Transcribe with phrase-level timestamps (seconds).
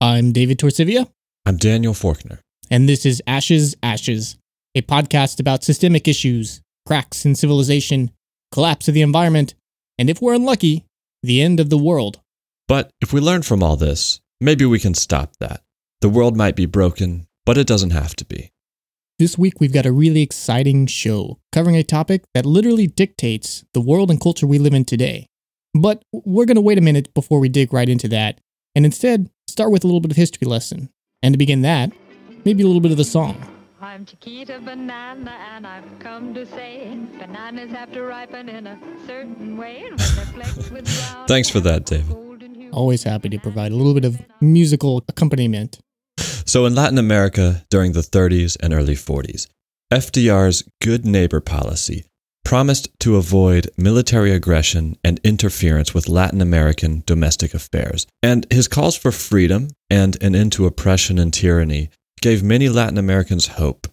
[0.00, 1.10] I'm David Torcivia,
[1.44, 2.38] I'm Daniel Forkner.
[2.70, 4.36] and this is Ashes, Ashes,
[4.74, 8.10] a podcast about systemic issues, cracks in civilization,
[8.50, 9.54] collapse of the environment,
[9.98, 10.86] and if we're unlucky,
[11.22, 12.20] the end of the world.
[12.66, 15.60] But if we learn from all this, maybe we can stop that.
[16.00, 18.52] The world might be broken, but it doesn't have to be.
[19.18, 23.82] This week, we've got a really exciting show covering a topic that literally dictates the
[23.82, 25.26] world and culture we live in today.
[25.74, 28.40] But we're going to wait a minute before we dig right into that,
[28.74, 30.90] and instead start with a little bit of history lesson.
[31.22, 31.92] And to begin that,
[32.44, 33.36] maybe a little bit of a song.
[33.80, 39.56] I'm Chiquita Banana, and I've come to say bananas have to ripen in a certain
[39.56, 39.84] way.
[39.86, 42.70] And when they're flecked with brown Thanks for that, and David.
[42.72, 45.80] Always happy to provide a little bit of musical accompaniment.
[46.18, 49.48] So, in Latin America during the 30s and early 40s,
[49.92, 52.04] FDR's good neighbor policy
[52.44, 58.06] promised to avoid military aggression and interference with Latin American domestic affairs.
[58.22, 61.90] And his calls for freedom and an end to oppression and tyranny
[62.20, 63.86] gave many Latin Americans hope.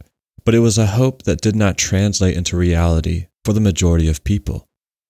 [0.45, 4.23] But it was a hope that did not translate into reality for the majority of
[4.23, 4.66] people.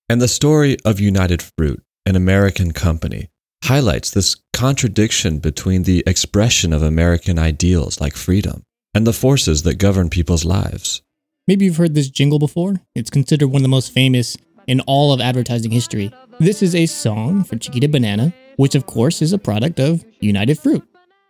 [0.09, 3.29] And the story of United Fruit, an American company,
[3.63, 9.75] highlights this contradiction between the expression of American ideals like freedom and the forces that
[9.75, 11.01] govern people's lives.
[11.47, 12.75] Maybe you've heard this jingle before.
[12.93, 16.11] It's considered one of the most famous in all of advertising history.
[16.39, 20.59] This is a song for Chiquita Banana, which of course is a product of United
[20.59, 20.83] Fruit.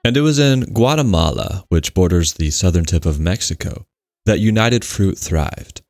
[0.04, 3.86] And it was in Guatemala, which borders the southern tip of Mexico,
[4.26, 5.84] that United Fruit thrived.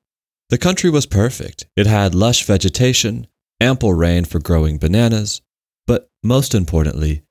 [0.49, 1.67] The country was perfect.
[1.77, 3.27] It had lush vegetation,
[3.61, 5.41] ample rain for growing bananas,
[5.85, 7.23] but most importantly,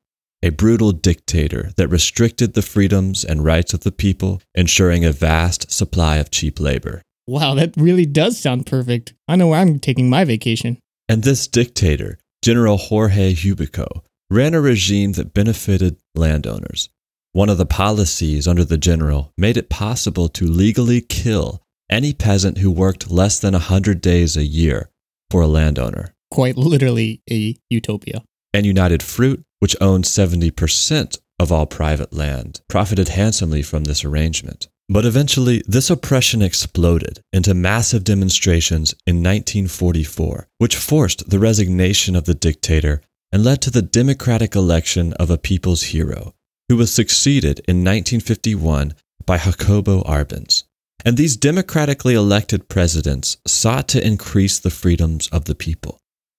[0.46, 5.72] a brutal dictator that restricted the freedoms and rights of the people, ensuring a vast
[5.72, 7.02] supply of cheap labor.
[7.26, 9.12] Wow, that really does sound perfect.
[9.26, 10.78] I know where I'm taking my vacation.
[11.08, 16.90] And this dictator, General Jorge Ubico, ran a regime that benefited landowners.
[17.32, 21.60] One of the policies under the general made it possible to legally kill
[21.90, 24.90] any peasant who worked less than 100 days a year
[25.28, 26.14] for a landowner.
[26.30, 28.22] Quite literally a utopia.
[28.54, 34.68] And United Fruit, which owned 70% of all private land, profited handsomely from this arrangement.
[34.88, 42.24] But eventually, this oppression exploded into massive demonstrations in 1944, which forced the resignation of
[42.24, 43.02] the dictator
[43.32, 46.34] and led to the democratic election of a people's hero,
[46.68, 48.94] who was succeeded in 1951
[49.26, 50.62] by Jacobo Arbenz.
[51.04, 55.98] And these democratically elected presidents sought to increase the freedoms of the people.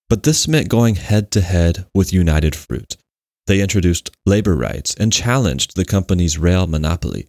[0.09, 2.95] But this meant going head to head with United Fruit.
[3.47, 7.27] They introduced labor rights and challenged the company's rail monopoly.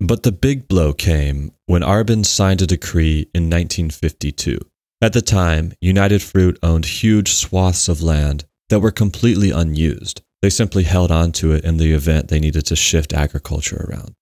[0.00, 4.58] But the big blow came when Arbenz signed a decree in 1952.
[5.00, 10.22] At the time, United Fruit owned huge swaths of land that were completely unused.
[10.42, 14.14] They simply held on to it in the event they needed to shift agriculture around.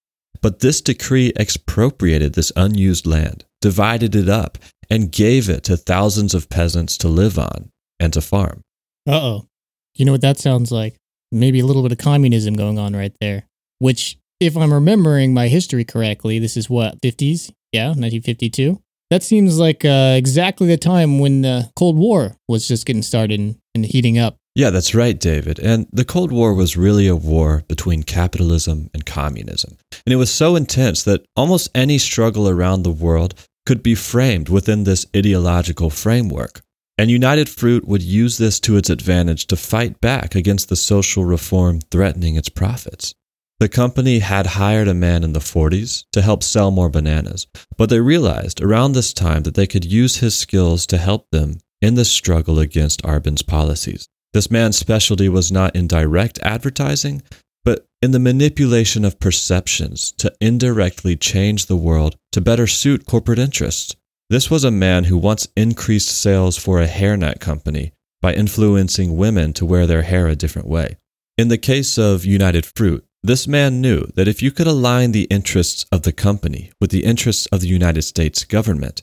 [0.43, 4.59] But this decree expropriated this unused land, divided it up,
[4.91, 8.63] and gave it to thousands of peasants to live on and to farm.
[9.09, 9.47] Uh oh.
[9.95, 11.00] You know what that sounds like?
[11.33, 13.45] Maybe a little bit of communism going on right there.
[13.79, 17.51] Which, if I'm remembering my history correctly, this is what, 50s?
[17.73, 18.81] Yeah, 1952?
[19.11, 23.41] That seems like uh, exactly the time when the Cold War was just getting started
[23.41, 24.37] and, and heating up.
[24.55, 25.59] Yeah, that's right, David.
[25.59, 29.77] And the Cold War was really a war between capitalism and communism.
[30.05, 33.35] And it was so intense that almost any struggle around the world
[33.67, 36.63] could be framed within this ideological framework.
[37.01, 41.25] And United Fruit would use this to its advantage to fight back against the social
[41.25, 43.15] reform threatening its profits.
[43.59, 47.47] The company had hired a man in the 40s to help sell more bananas,
[47.79, 51.61] but they realized around this time that they could use his skills to help them
[51.81, 54.07] in the struggle against Arbenz policies.
[54.35, 57.23] This man's specialty was not in direct advertising,
[57.65, 63.39] but in the manipulation of perceptions to indirectly change the world to better suit corporate
[63.39, 63.97] interests.
[64.31, 67.91] This was a man who once increased sales for a hairnet company
[68.23, 70.99] by influencing women to wear their hair a different way.
[71.37, 75.25] In the case of United Fruit, this man knew that if you could align the
[75.25, 79.03] interests of the company with the interests of the United States government,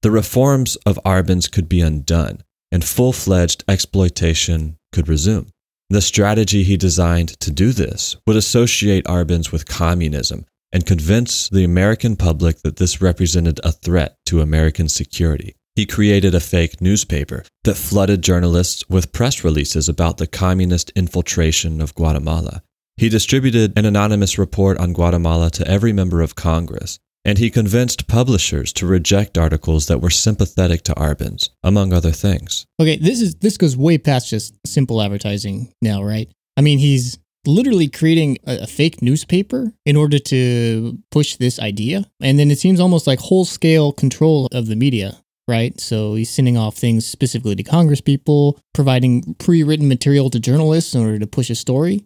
[0.00, 2.42] the reforms of Arbenz could be undone
[2.72, 5.50] and full fledged exploitation could resume.
[5.90, 11.64] The strategy he designed to do this would associate Arbenz with communism and convince the
[11.64, 15.54] American public that this represented a threat to American security.
[15.74, 21.80] He created a fake newspaper that flooded journalists with press releases about the communist infiltration
[21.80, 22.62] of Guatemala.
[22.96, 28.06] He distributed an anonymous report on Guatemala to every member of Congress, and he convinced
[28.06, 32.66] publishers to reject articles that were sympathetic to Arbenz, among other things.
[32.78, 36.28] Okay, this is this goes way past just simple advertising now, right?
[36.56, 42.04] I mean, he's literally creating a, a fake newspaper in order to push this idea.
[42.20, 45.18] And then it seems almost like whole scale control of the media,
[45.48, 45.78] right?
[45.80, 50.94] So he's sending off things specifically to Congress people, providing pre written material to journalists
[50.94, 52.04] in order to push a story.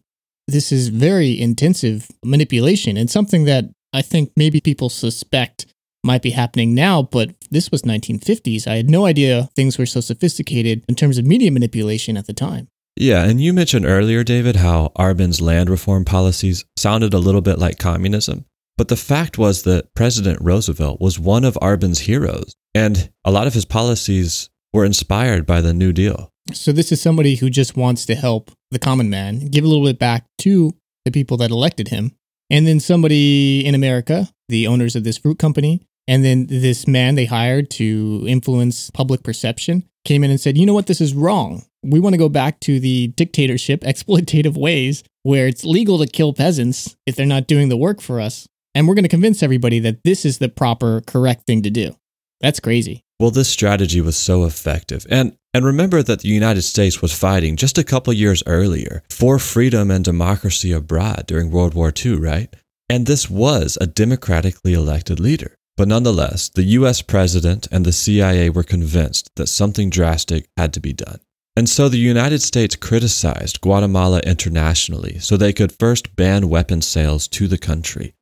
[0.48, 5.66] This is very intensive manipulation and something that I think maybe people suspect
[6.04, 8.66] might be happening now, but this was 1950s.
[8.66, 12.32] I had no idea things were so sophisticated in terms of media manipulation at the
[12.32, 12.68] time.
[12.96, 17.58] Yeah, and you mentioned earlier, David, how Arbenz's land reform policies sounded a little bit
[17.58, 18.46] like communism.
[18.78, 23.46] But the fact was that President Roosevelt was one of Arbenz's heroes, and a lot
[23.46, 26.30] of his policies were inspired by the New Deal.
[26.52, 29.84] So, this is somebody who just wants to help the common man, give a little
[29.84, 32.12] bit back to the people that elected him.
[32.50, 37.14] And then somebody in America, the owners of this fruit company, and then this man
[37.14, 41.14] they hired to influence public perception came in and said, you know what, this is
[41.14, 41.64] wrong.
[41.82, 46.32] We want to go back to the dictatorship, exploitative ways where it's legal to kill
[46.32, 48.48] peasants if they're not doing the work for us.
[48.74, 51.96] And we're going to convince everybody that this is the proper, correct thing to do.
[52.40, 53.02] That's crazy.
[53.18, 55.06] Well, this strategy was so effective.
[55.10, 59.38] And and remember that the United States was fighting just a couple years earlier for
[59.38, 62.54] freedom and democracy abroad during World War II, right?
[62.90, 65.56] And this was a democratically elected leader.
[65.76, 70.80] But nonetheless, the US president and the CIA were convinced that something drastic had to
[70.80, 71.20] be done.
[71.56, 77.28] And so the United States criticized Guatemala internationally so they could first ban weapon sales
[77.28, 78.14] to the country.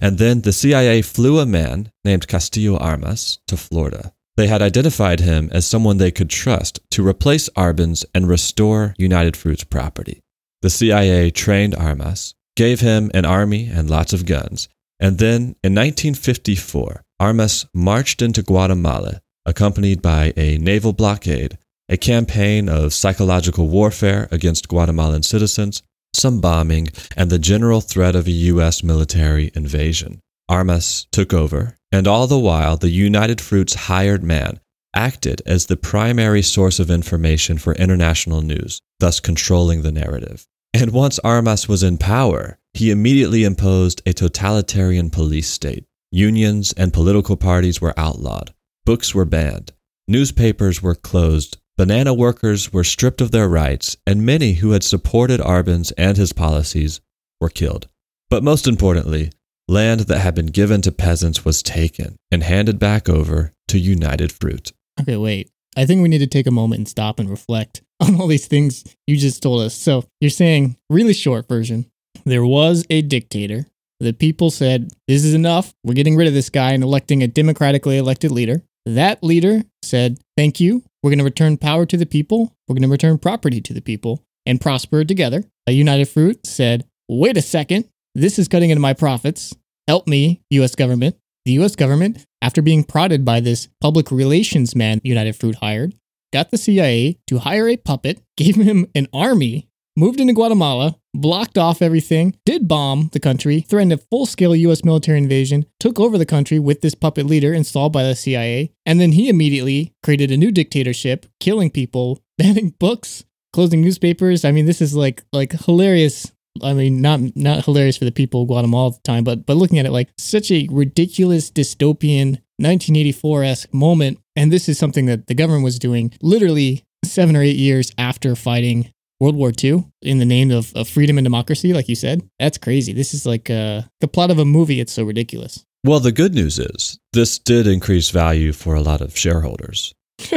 [0.00, 4.12] And then the CIA flew a man named Castillo Armas to Florida.
[4.36, 9.36] They had identified him as someone they could trust to replace Arbenz and restore United
[9.36, 10.20] Fruit's property.
[10.62, 14.68] The CIA trained Armas, gave him an army and lots of guns,
[15.00, 21.58] and then in 1954, Armas marched into Guatemala, accompanied by a naval blockade,
[21.88, 25.82] a campaign of psychological warfare against Guatemalan citizens,
[26.14, 28.82] some bombing, and the general threat of a U.S.
[28.82, 30.20] military invasion.
[30.48, 34.60] Armas took over, and all the while, the United Fruit's hired man
[34.94, 40.46] acted as the primary source of information for international news, thus controlling the narrative.
[40.74, 45.84] And once Armas was in power, he immediately imposed a totalitarian police state.
[46.12, 48.52] Unions and political parties were outlawed.
[48.84, 49.72] Books were banned.
[50.08, 51.58] Newspapers were closed.
[51.76, 56.32] Banana workers were stripped of their rights, and many who had supported Arbenz and his
[56.32, 57.00] policies
[57.40, 57.88] were killed.
[58.28, 59.30] But most importantly,
[59.68, 64.32] land that had been given to peasants was taken and handed back over to United
[64.32, 64.72] Fruit.
[65.00, 65.50] Okay, wait.
[65.76, 68.46] I think we need to take a moment and stop and reflect on all these
[68.46, 69.74] things you just told us.
[69.74, 71.89] So you're saying, really short version,
[72.24, 73.66] there was a dictator.
[74.00, 75.74] The people said, This is enough.
[75.84, 78.62] We're getting rid of this guy and electing a democratically elected leader.
[78.86, 80.82] That leader said, Thank you.
[81.02, 82.54] We're going to return power to the people.
[82.66, 85.44] We're going to return property to the people and prosper together.
[85.66, 87.88] A United Fruit said, Wait a second.
[88.14, 89.54] This is cutting into my profits.
[89.86, 91.16] Help me, US government.
[91.44, 95.94] The US government, after being prodded by this public relations man United Fruit hired,
[96.32, 101.58] got the CIA to hire a puppet, gave him an army moved into Guatemala, blocked
[101.58, 106.18] off everything, did bomb the country, threatened a full scale US military invasion, took over
[106.18, 110.30] the country with this puppet leader installed by the CIA, and then he immediately created
[110.30, 114.44] a new dictatorship, killing people, banning books, closing newspapers.
[114.44, 116.32] I mean, this is like like hilarious.
[116.62, 119.56] I mean, not not hilarious for the people of Guatemala at the time, but but
[119.56, 124.18] looking at it like such a ridiculous dystopian 1984 esque moment.
[124.36, 128.36] And this is something that the government was doing literally seven or eight years after
[128.36, 132.22] fighting World War II in the name of, of freedom and democracy, like you said.
[132.38, 132.92] That's crazy.
[132.92, 134.80] This is like uh, the plot of a movie.
[134.80, 135.64] It's so ridiculous.
[135.84, 139.94] Well, the good news is this did increase value for a lot of shareholders.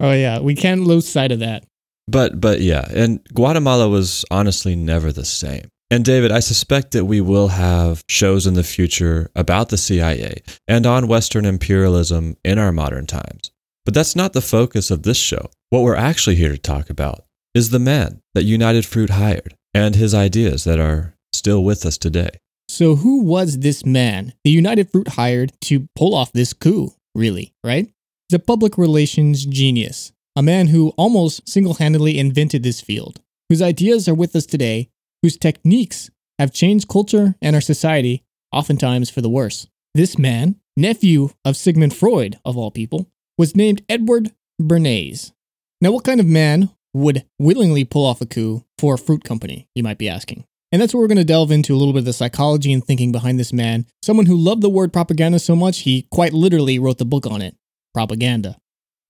[0.00, 1.64] oh yeah, we can't lose sight of that.
[2.06, 5.68] But but yeah, and Guatemala was honestly never the same.
[5.90, 10.42] And David, I suspect that we will have shows in the future about the CIA
[10.66, 13.50] and on Western imperialism in our modern times.
[13.86, 15.48] But that's not the focus of this show.
[15.70, 17.24] What we're actually here to talk about
[17.58, 21.98] is the man that United Fruit hired and his ideas that are still with us
[21.98, 22.30] today.
[22.68, 27.52] So, who was this man the United Fruit hired to pull off this coup, really,
[27.64, 27.90] right?
[28.30, 34.08] The public relations genius, a man who almost single handedly invented this field, whose ideas
[34.08, 34.88] are with us today,
[35.22, 38.22] whose techniques have changed culture and our society,
[38.52, 39.66] oftentimes for the worse.
[39.94, 44.30] This man, nephew of Sigmund Freud, of all people, was named Edward
[44.62, 45.32] Bernays.
[45.80, 49.68] Now, what kind of man would willingly pull off a coup for a fruit company,
[49.74, 50.44] you might be asking.
[50.70, 52.84] And that's where we're going to delve into a little bit of the psychology and
[52.84, 56.78] thinking behind this man, someone who loved the word propaganda so much he quite literally
[56.78, 57.56] wrote the book on it
[57.94, 58.58] Propaganda.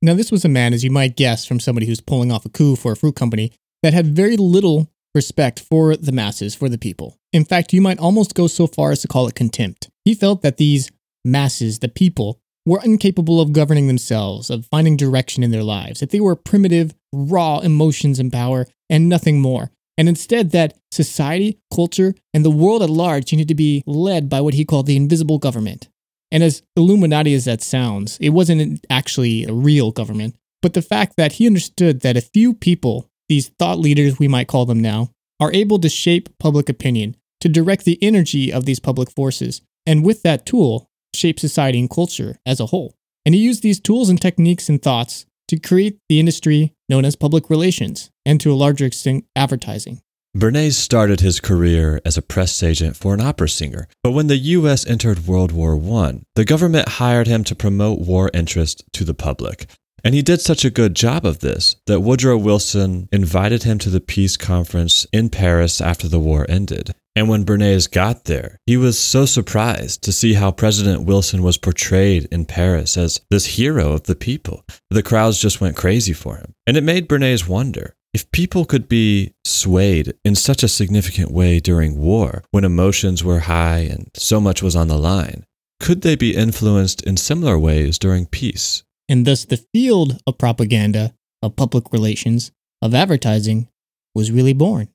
[0.01, 2.49] Now, this was a man, as you might guess from somebody who's pulling off a
[2.49, 3.53] coup for a fruit company,
[3.83, 7.17] that had very little respect for the masses, for the people.
[7.33, 9.91] In fact, you might almost go so far as to call it contempt.
[10.05, 10.93] He felt that these
[11.25, 16.11] masses, the people, were incapable of governing themselves, of finding direction in their lives, that
[16.11, 19.71] they were primitive, raw emotions and power, and nothing more.
[19.97, 24.41] And instead, that society, culture, and the world at large needed to be led by
[24.41, 25.89] what he called the invisible government.
[26.31, 31.15] And as Illuminati as that sounds, it wasn't actually a real government, but the fact
[31.17, 35.11] that he understood that a few people, these thought leaders we might call them now,
[35.41, 40.05] are able to shape public opinion, to direct the energy of these public forces, and
[40.05, 42.95] with that tool, shape society and culture as a whole.
[43.25, 47.17] And he used these tools and techniques and thoughts to create the industry known as
[47.17, 50.01] public relations, and to a larger extent, advertising.
[50.37, 54.37] Bernays started his career as a press agent for an opera singer, but when the
[54.37, 59.15] US entered World War I, the government hired him to promote war interest to the
[59.15, 59.67] public.
[60.05, 63.91] And he did such a good job of this that Woodrow Wilson invited him to
[63.91, 66.95] the peace conference in Paris after the war ended.
[67.17, 71.59] And when Bernays got there, he was so surprised to see how President Wilson was
[71.59, 74.65] portrayed in Paris as this hero of the people.
[74.91, 76.55] The crowds just went crazy for him.
[76.65, 81.61] And it made Bernays wonder if people could be swayed in such a significant way
[81.61, 85.45] during war, when emotions were high and so much was on the line,
[85.81, 88.83] could they be influenced in similar ways during peace?
[89.09, 92.51] And thus, the field of propaganda, of public relations,
[92.83, 93.69] of advertising
[94.15, 94.89] was really born.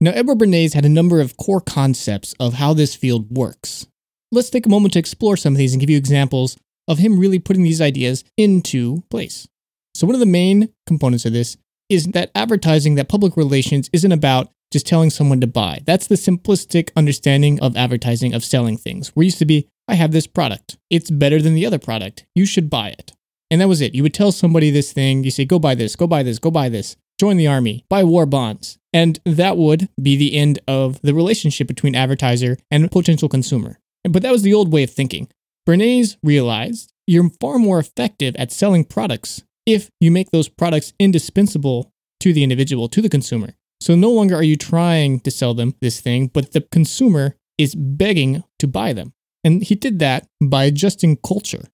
[0.00, 3.86] Now, Edward Bernays had a number of core concepts of how this field works.
[4.32, 6.56] Let's take a moment to explore some of these and give you examples
[6.88, 9.46] of him really putting these ideas into place.
[9.94, 11.56] So, one of the main components of this
[11.88, 15.80] is that advertising, that public relations, isn't about just telling someone to buy.
[15.84, 19.08] That's the simplistic understanding of advertising, of selling things.
[19.08, 20.78] Where used to be, I have this product.
[20.88, 22.24] It's better than the other product.
[22.34, 23.12] You should buy it.
[23.50, 23.94] And that was it.
[23.94, 26.50] You would tell somebody this thing, you say, go buy this, go buy this, go
[26.50, 28.78] buy this join the army, buy war bonds.
[28.94, 33.78] And that would be the end of the relationship between advertiser and potential consumer.
[34.08, 35.28] But that was the old way of thinking.
[35.68, 41.92] Bernays realized you're far more effective at selling products if you make those products indispensable
[42.20, 43.50] to the individual, to the consumer.
[43.82, 47.74] So no longer are you trying to sell them this thing, but the consumer is
[47.74, 49.12] begging to buy them.
[49.44, 51.64] And he did that by adjusting culture.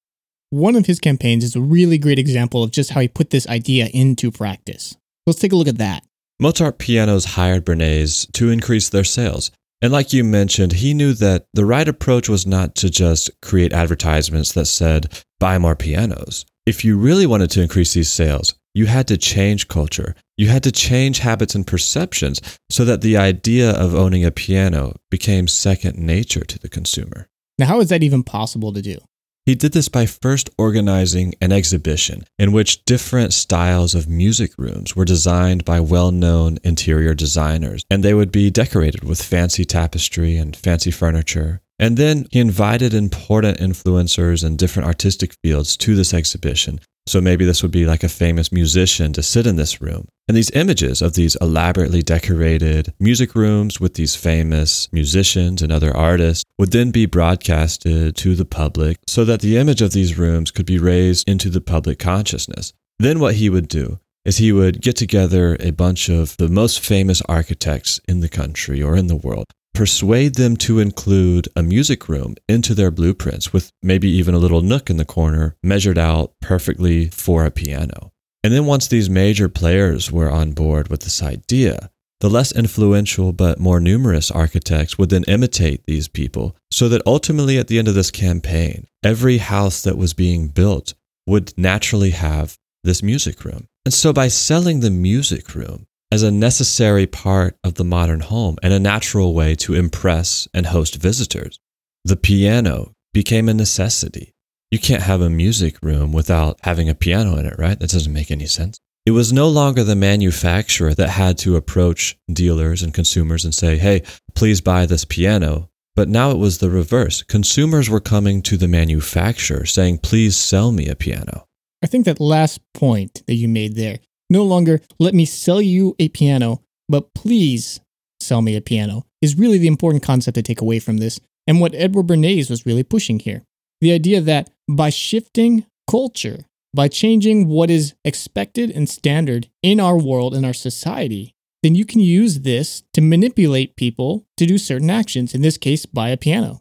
[0.51, 3.49] One of his campaigns is a really great example of just how he put this
[3.49, 4.97] idea into practice.
[5.27, 6.05] Let's take a look at that.
[6.39, 9.51] Mozart Pianos hired Bernays to increase their sales.
[9.83, 13.73] And like you mentioned, he knew that the right approach was not to just create
[13.73, 16.47] advertisements that said, buy more pianos.
[16.65, 20.15] If you really wanted to increase these sales, you had to change culture.
[20.37, 24.95] You had to change habits and perceptions so that the idea of owning a piano
[25.11, 27.27] became second nature to the consumer.
[27.59, 28.99] Now, how is that even possible to do?
[29.47, 34.97] He did this by first organizing an exhibition in which different styles of music rooms
[34.97, 40.37] were designed by well known interior designers, and they would be decorated with fancy tapestry
[40.37, 41.61] and fancy furniture.
[41.79, 47.45] And then he invited important influencers in different artistic fields to this exhibition so maybe
[47.45, 50.09] this would be like a famous musician to sit in this room.
[50.29, 55.97] And these images of these elaborately decorated music rooms with these famous musicians and other
[55.97, 60.51] artists would then be broadcasted to the public so that the image of these rooms
[60.51, 62.73] could be raised into the public consciousness.
[62.99, 66.81] Then what he would do is he would get together a bunch of the most
[66.81, 69.47] famous architects in the country or in the world
[69.77, 74.63] persuade them to include a music room into their blueprints with maybe even a little
[74.63, 78.11] nook in the corner measured out perfectly for a piano.
[78.43, 81.91] And then once these major players were on board with this idea,
[82.21, 87.59] the less influential but more numerous architects would then imitate these people so that ultimately
[87.59, 90.95] at the end of this campaign, every house that was being built
[91.27, 93.69] would naturally have this music room.
[93.85, 98.57] And so by selling the music room, as a necessary part of the modern home
[98.63, 101.61] and a natural way to impress and host visitors.
[102.07, 104.33] The piano became a necessity.
[104.71, 107.79] You can't have a music room without having a piano in it, right?
[107.79, 108.79] That doesn't make any sense.
[109.05, 113.77] It was no longer the manufacturer that had to approach dealers and consumers and say,
[113.77, 114.03] hey,
[114.35, 115.69] please buy this piano.
[115.95, 117.25] But now it was the reverse.
[117.25, 121.47] Consumers were coming to the manufacturer saying, please sell me a piano.
[121.85, 123.99] I think that last point that you made there
[124.31, 127.81] no longer let me sell you a piano, but please
[128.21, 131.61] sell me a piano is really the important concept to take away from this and
[131.61, 133.43] what Edward Bernays was really pushing here.
[133.81, 139.99] The idea that by shifting culture, by changing what is expected and standard in our
[139.99, 144.91] world, in our society, then you can use this to manipulate people to do certain
[144.91, 146.61] actions, in this case, buy a piano.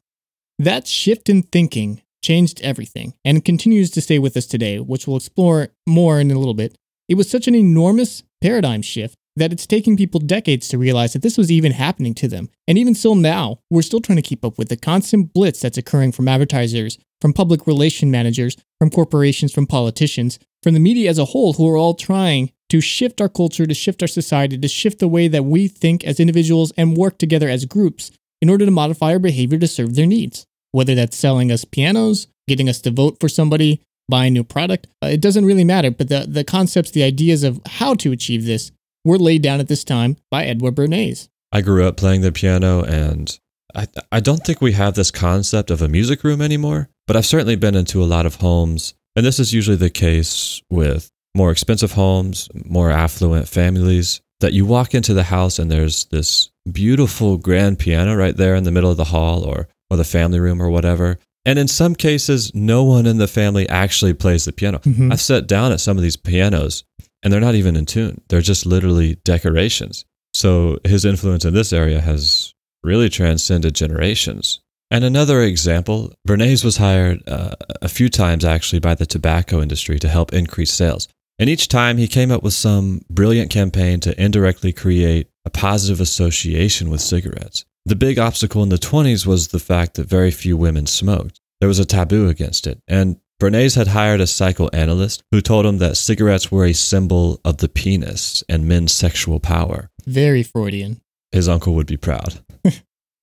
[0.58, 5.18] That shift in thinking changed everything and continues to stay with us today, which we'll
[5.18, 6.78] explore more in a little bit.
[7.08, 11.22] It was such an enormous paradigm shift that it's taking people decades to realize that
[11.22, 12.50] this was even happening to them.
[12.68, 15.78] And even still now, we're still trying to keep up with the constant blitz that's
[15.78, 21.20] occurring from advertisers, from public relation managers, from corporations, from politicians, from the media as
[21.20, 24.68] a whole, who are all trying to shift our culture, to shift our society, to
[24.68, 28.66] shift the way that we think as individuals and work together as groups in order
[28.66, 30.46] to modify our behavior to serve their needs.
[30.72, 34.88] Whether that's selling us pianos, getting us to vote for somebody, buy a new product,
[35.04, 35.92] uh, it doesn't really matter.
[35.92, 38.72] But the, the concepts, the ideas of how to achieve this
[39.04, 41.30] were laid down at this time by Edward Bernays.
[41.52, 43.38] I grew up playing the piano and
[43.74, 47.26] I, I don't think we have this concept of a music room anymore, but I've
[47.26, 48.94] certainly been into a lot of homes.
[49.16, 54.66] And this is usually the case with more expensive homes, more affluent families, that you
[54.66, 58.92] walk into the house and there's this beautiful grand piano right there in the middle
[58.92, 61.20] of the hall or, or the family room or whatever.
[61.46, 64.80] And in some cases, no one in the family actually plays the piano.
[64.80, 65.12] Mhm.
[65.12, 66.84] I've sat down at some of these pianos
[67.22, 68.22] and they're not even in tune.
[68.30, 70.06] They're just literally decorations.
[70.34, 74.60] So his influence in this area has really transcended generations.
[74.92, 80.00] And another example, Bernays was hired uh, a few times actually by the tobacco industry
[80.00, 81.08] to help increase sales.
[81.40, 86.00] And each time he came up with some brilliant campaign to indirectly create a positive
[86.00, 87.66] association with cigarettes.
[87.88, 91.40] The big obstacle in the 20s was the fact that very few women smoked.
[91.60, 92.82] There was a taboo against it.
[92.88, 97.58] And Bernays had hired a psychoanalyst who told him that cigarettes were a symbol of
[97.58, 99.92] the penis and men's sexual power.
[100.08, 101.02] Very Freudian.
[101.32, 102.40] His uncle would be proud.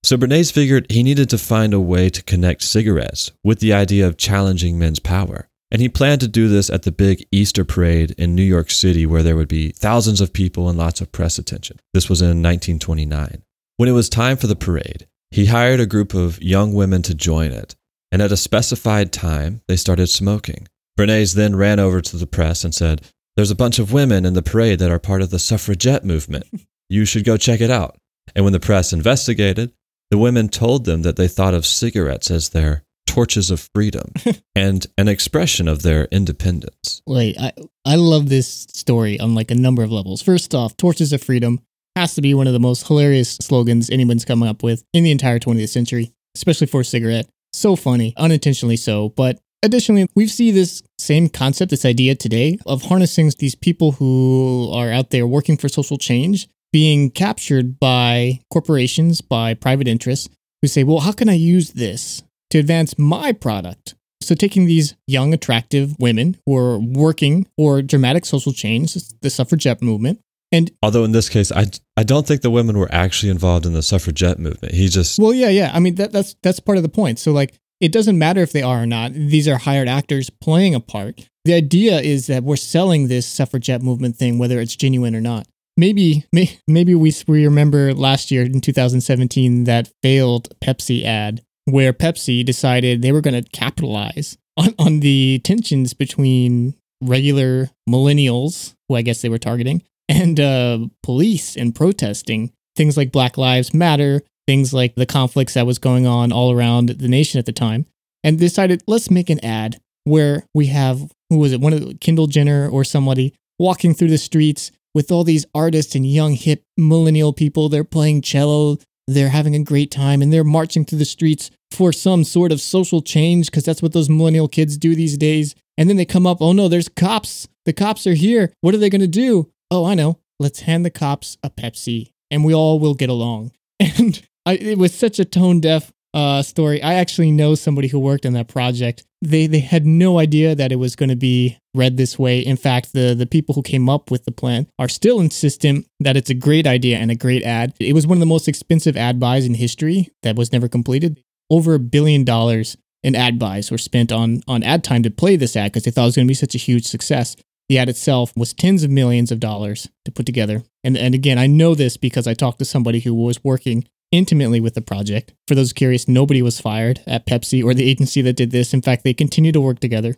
[0.04, 4.06] so Bernays figured he needed to find a way to connect cigarettes with the idea
[4.06, 5.48] of challenging men's power.
[5.72, 9.06] And he planned to do this at the big Easter parade in New York City,
[9.06, 11.80] where there would be thousands of people and lots of press attention.
[11.94, 13.42] This was in 1929.
[13.76, 17.14] When it was time for the parade, he hired a group of young women to
[17.14, 17.74] join it.
[18.10, 20.68] And at a specified time, they started smoking.
[20.98, 23.00] Bernays then ran over to the press and said,
[23.36, 26.44] There's a bunch of women in the parade that are part of the suffragette movement.
[26.90, 27.96] You should go check it out.
[28.34, 29.72] And when the press investigated,
[30.10, 34.12] the women told them that they thought of cigarettes as their torches of freedom
[34.54, 37.00] and an expression of their independence.
[37.06, 37.52] Wait, I
[37.84, 40.20] I love this story on like a number of levels.
[40.20, 41.60] First off, Torches of Freedom
[41.96, 45.10] has to be one of the most hilarious slogans anyone's come up with in the
[45.10, 47.28] entire 20th century, especially for a cigarette.
[47.52, 49.10] So funny, unintentionally so.
[49.10, 54.70] But additionally, we see this same concept, this idea today of harnessing these people who
[54.74, 60.28] are out there working for social change being captured by corporations, by private interests
[60.62, 63.94] who say, well, how can I use this to advance my product?
[64.22, 69.82] So, taking these young, attractive women who are working for dramatic social change, the suffragette
[69.82, 70.20] movement,
[70.52, 73.72] and Although in this case, I, I don't think the women were actually involved in
[73.72, 74.74] the suffragette movement.
[74.74, 75.70] He just, well, yeah, yeah.
[75.72, 77.18] I mean, that, that's that's part of the point.
[77.18, 79.12] So, like, it doesn't matter if they are or not.
[79.14, 81.28] These are hired actors playing a part.
[81.44, 85.48] The idea is that we're selling this suffragette movement thing, whether it's genuine or not.
[85.76, 91.92] Maybe, may, maybe we we remember last year in 2017 that failed Pepsi ad where
[91.92, 98.96] Pepsi decided they were going to capitalize on, on the tensions between regular millennials, who
[98.96, 104.22] I guess they were targeting, and uh, police and protesting things like Black Lives Matter,
[104.46, 107.86] things like the conflicts that was going on all around the nation at the time,
[108.24, 112.26] and decided let's make an ad where we have who was it, one of Kendall
[112.26, 117.32] Jenner or somebody walking through the streets with all these artists and young hip millennial
[117.32, 117.68] people.
[117.68, 121.92] They're playing cello, they're having a great time, and they're marching through the streets for
[121.92, 125.54] some sort of social change because that's what those millennial kids do these days.
[125.78, 127.48] And then they come up, oh no, there's cops.
[127.64, 128.52] The cops are here.
[128.60, 129.50] What are they going to do?
[129.72, 130.18] Oh, I know.
[130.38, 133.52] Let's hand the cops a Pepsi and we all will get along.
[133.80, 136.82] And I, it was such a tone deaf uh, story.
[136.82, 139.02] I actually know somebody who worked on that project.
[139.22, 142.40] They they had no idea that it was going to be read this way.
[142.40, 146.16] In fact, the the people who came up with the plan are still insistent that
[146.16, 147.74] it's a great idea and a great ad.
[147.80, 151.20] It was one of the most expensive ad buys in history that was never completed.
[151.50, 155.36] Over a billion dollars in ad buys were spent on on ad time to play
[155.36, 157.36] this ad because they thought it was going to be such a huge success.
[157.68, 160.62] The ad itself was tens of millions of dollars to put together.
[160.84, 164.60] And and again, I know this because I talked to somebody who was working intimately
[164.60, 165.32] with the project.
[165.48, 168.74] For those curious, nobody was fired at Pepsi or the agency that did this.
[168.74, 170.16] In fact, they continue to work together.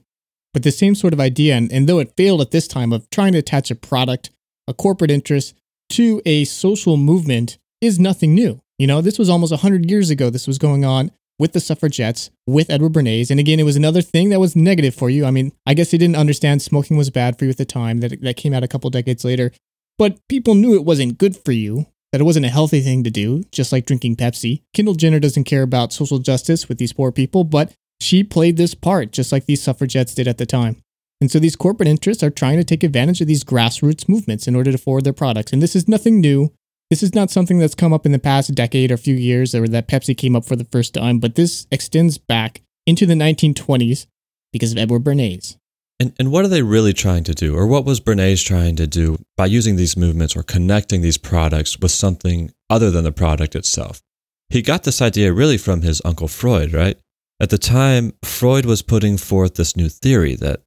[0.52, 3.09] But the same sort of idea, and, and though it failed at this time of
[3.11, 4.30] trying to attach a product,
[4.68, 5.54] a corporate interest
[5.90, 8.61] to a social movement, is nothing new.
[8.78, 10.30] You know, this was almost 100 years ago.
[10.30, 13.30] This was going on with the suffragettes, with Edward Bernays.
[13.30, 15.24] And again, it was another thing that was negative for you.
[15.24, 17.98] I mean, I guess they didn't understand smoking was bad for you at the time,
[17.98, 19.52] that, that came out a couple decades later.
[19.98, 23.10] But people knew it wasn't good for you, that it wasn't a healthy thing to
[23.10, 24.62] do, just like drinking Pepsi.
[24.72, 28.74] Kendall Jenner doesn't care about social justice with these poor people, but she played this
[28.74, 30.76] part just like these suffragettes did at the time.
[31.20, 34.54] And so these corporate interests are trying to take advantage of these grassroots movements in
[34.54, 35.52] order to forward their products.
[35.52, 36.52] And this is nothing new.
[36.94, 39.66] This is not something that's come up in the past decade or few years or
[39.66, 44.07] that Pepsi came up for the first time, but this extends back into the 1920s
[44.52, 45.57] because of Edward Bernays.
[45.98, 47.57] And, and what are they really trying to do?
[47.57, 51.80] Or what was Bernays trying to do by using these movements or connecting these products
[51.80, 54.00] with something other than the product itself?
[54.48, 56.96] He got this idea really from his uncle Freud, right?
[57.40, 60.62] At the time, Freud was putting forth this new theory that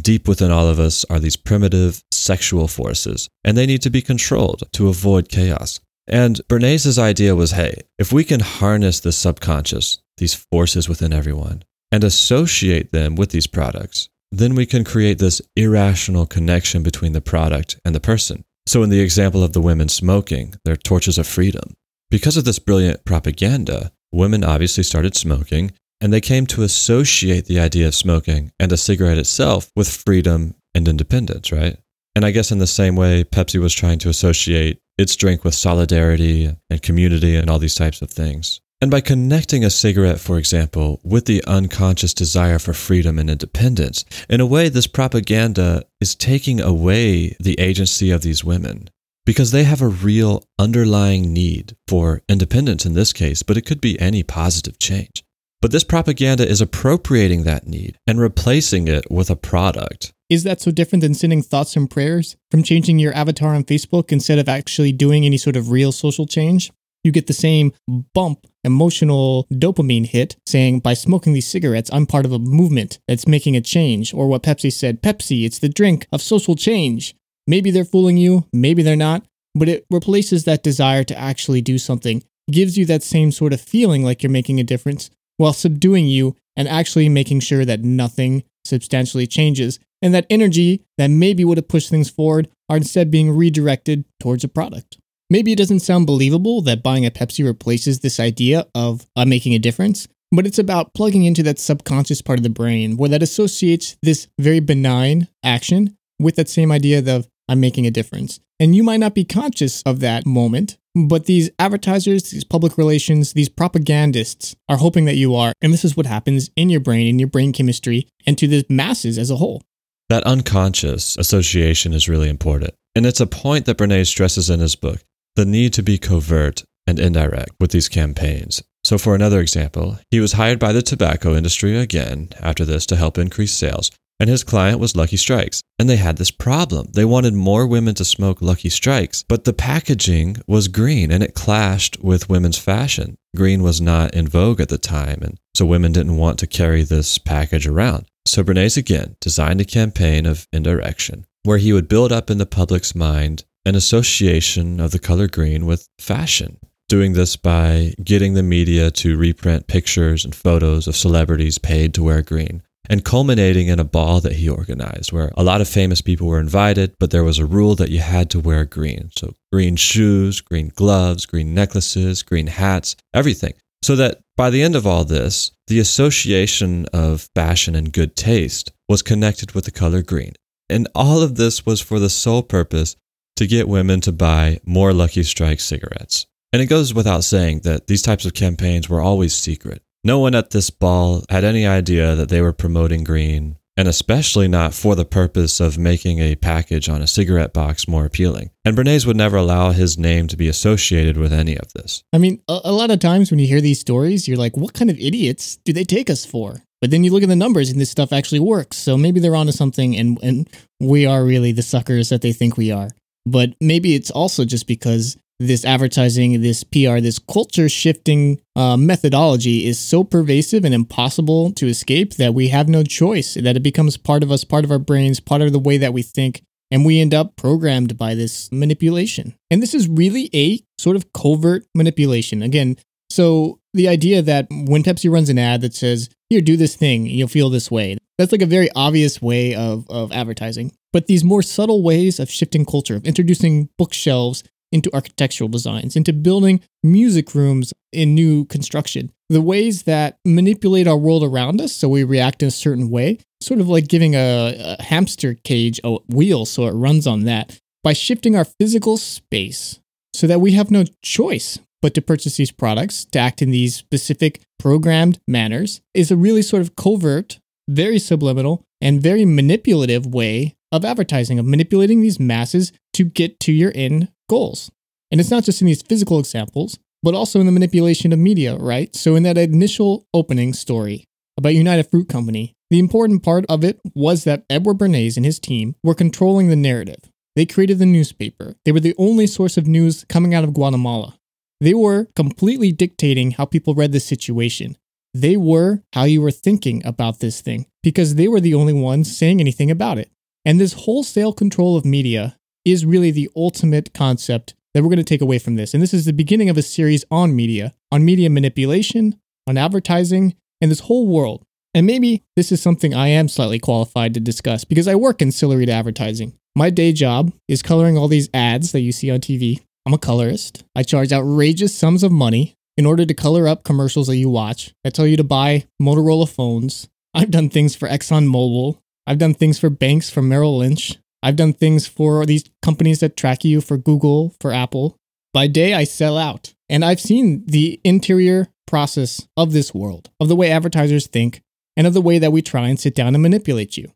[0.00, 4.02] deep within all of us are these primitive sexual forces, and they need to be
[4.02, 5.80] controlled to avoid chaos.
[6.06, 11.62] And Bernays' idea was hey, if we can harness the subconscious, these forces within everyone,
[11.90, 17.20] and associate them with these products, then we can create this irrational connection between the
[17.20, 18.44] product and the person.
[18.66, 21.74] So, in the example of the women smoking, their torches of freedom,
[22.10, 27.60] because of this brilliant propaganda, women obviously started smoking, and they came to associate the
[27.60, 31.78] idea of smoking and a cigarette itself with freedom and independence, right?
[32.16, 35.54] And I guess in the same way, Pepsi was trying to associate its drink with
[35.54, 38.60] solidarity and community and all these types of things.
[38.80, 44.04] And by connecting a cigarette, for example, with the unconscious desire for freedom and independence,
[44.28, 48.90] in a way, this propaganda is taking away the agency of these women
[49.24, 53.80] because they have a real underlying need for independence in this case, but it could
[53.80, 55.22] be any positive change.
[55.62, 60.12] But this propaganda is appropriating that need and replacing it with a product.
[60.28, 62.36] Is that so different than sending thoughts and prayers?
[62.50, 66.26] From changing your avatar on Facebook instead of actually doing any sort of real social
[66.26, 66.72] change?
[67.04, 67.72] You get the same
[68.12, 73.26] bump emotional dopamine hit saying by smoking these cigarettes i'm part of a movement that's
[73.26, 77.12] making a change or what pepsi said pepsi it's the drink of social change
[77.48, 81.76] maybe they're fooling you maybe they're not but it replaces that desire to actually do
[81.76, 82.22] something
[82.52, 86.36] gives you that same sort of feeling like you're making a difference while subduing you
[86.56, 91.68] and actually making sure that nothing substantially changes and that energy that maybe would have
[91.68, 94.98] pushed things forward are instead being redirected towards a product
[95.32, 99.54] Maybe it doesn't sound believable that buying a Pepsi replaces this idea of uh, making
[99.54, 103.22] a difference, but it's about plugging into that subconscious part of the brain where that
[103.22, 108.40] associates this very benign action with that same idea of I'm making a difference.
[108.60, 113.32] And you might not be conscious of that moment, but these advertisers, these public relations,
[113.32, 115.52] these propagandists are hoping that you are.
[115.62, 118.64] And this is what happens in your brain, in your brain chemistry, and to the
[118.68, 119.62] masses as a whole.
[120.08, 122.74] That unconscious association is really important.
[122.94, 125.02] And it's a point that Bernays stresses in his book
[125.34, 128.62] the need to be covert and indirect with these campaigns.
[128.84, 132.96] So, for another example, he was hired by the tobacco industry again after this to
[132.96, 133.90] help increase sales,
[134.22, 135.62] and his client was Lucky Strikes.
[135.80, 136.86] And they had this problem.
[136.92, 141.34] They wanted more women to smoke Lucky Strikes, but the packaging was green and it
[141.34, 143.16] clashed with women's fashion.
[143.34, 146.82] Green was not in vogue at the time, and so women didn't want to carry
[146.82, 148.06] this package around.
[148.24, 152.46] So Bernays again designed a campaign of indirection where he would build up in the
[152.46, 156.58] public's mind an association of the color green with fashion.
[156.88, 162.04] Doing this by getting the media to reprint pictures and photos of celebrities paid to
[162.04, 166.02] wear green, and culminating in a ball that he organized where a lot of famous
[166.02, 169.10] people were invited, but there was a rule that you had to wear green.
[169.16, 173.54] So, green shoes, green gloves, green necklaces, green hats, everything.
[173.80, 178.72] So that by the end of all this, the association of fashion and good taste
[178.90, 180.34] was connected with the color green.
[180.68, 182.94] And all of this was for the sole purpose
[183.36, 186.26] to get women to buy more Lucky Strike cigarettes.
[186.52, 189.82] And it goes without saying that these types of campaigns were always secret.
[190.04, 194.48] No one at this ball had any idea that they were promoting green, and especially
[194.48, 198.50] not for the purpose of making a package on a cigarette box more appealing.
[198.64, 202.02] And Bernays would never allow his name to be associated with any of this.
[202.12, 204.74] I mean, a, a lot of times when you hear these stories, you're like, what
[204.74, 206.62] kind of idiots do they take us for?
[206.80, 208.76] But then you look at the numbers and this stuff actually works.
[208.78, 212.56] So maybe they're onto something and, and we are really the suckers that they think
[212.56, 212.90] we are.
[213.24, 219.66] But maybe it's also just because this advertising, this PR, this culture shifting uh, methodology
[219.66, 223.96] is so pervasive and impossible to escape that we have no choice, that it becomes
[223.96, 226.42] part of us, part of our brains, part of the way that we think.
[226.70, 229.34] And we end up programmed by this manipulation.
[229.50, 232.42] And this is really a sort of covert manipulation.
[232.42, 232.76] Again,
[233.10, 237.04] so the idea that when Pepsi runs an ad that says, here, do this thing,
[237.04, 240.72] you'll feel this way, that's like a very obvious way of, of advertising.
[240.92, 246.12] But these more subtle ways of shifting culture, of introducing bookshelves into architectural designs, into
[246.12, 251.88] building music rooms in new construction, the ways that manipulate our world around us so
[251.88, 255.96] we react in a certain way, sort of like giving a, a hamster cage a
[256.08, 259.80] wheel so it runs on that, by shifting our physical space
[260.14, 263.74] so that we have no choice but to purchase these products, to act in these
[263.74, 270.54] specific programmed manners, is a really sort of covert, very subliminal, and very manipulative way
[270.70, 274.70] of advertising, of manipulating these masses to get to your end goals.
[275.10, 278.56] And it's not just in these physical examples, but also in the manipulation of media,
[278.56, 278.94] right?
[278.94, 281.04] So, in that initial opening story
[281.36, 285.38] about United Fruit Company, the important part of it was that Edward Bernays and his
[285.38, 287.10] team were controlling the narrative.
[287.34, 288.54] They created the newspaper.
[288.64, 291.18] They were the only source of news coming out of Guatemala.
[291.60, 294.76] They were completely dictating how people read the situation.
[295.14, 299.16] They were how you were thinking about this thing because they were the only ones
[299.16, 300.10] saying anything about it.
[300.44, 305.04] And this wholesale control of media is really the ultimate concept that we're going to
[305.04, 305.74] take away from this.
[305.74, 310.34] And this is the beginning of a series on media, on media manipulation, on advertising,
[310.60, 311.44] and this whole world.
[311.74, 315.30] And maybe this is something I am slightly qualified to discuss because I work in
[315.30, 316.34] to advertising.
[316.54, 319.60] My day job is coloring all these ads that you see on TV.
[319.86, 320.64] I'm a colorist.
[320.76, 324.74] I charge outrageous sums of money in order to color up commercials that you watch
[324.84, 326.88] that tell you to buy Motorola phones.
[327.14, 328.78] I've done things for ExxonMobil.
[329.06, 330.98] I've done things for banks for Merrill Lynch.
[331.22, 334.96] I've done things for these companies that track you for Google, for Apple.
[335.32, 336.52] By day, I sell out.
[336.68, 341.42] And I've seen the interior process of this world, of the way advertisers think,
[341.76, 343.92] and of the way that we try and sit down and manipulate you.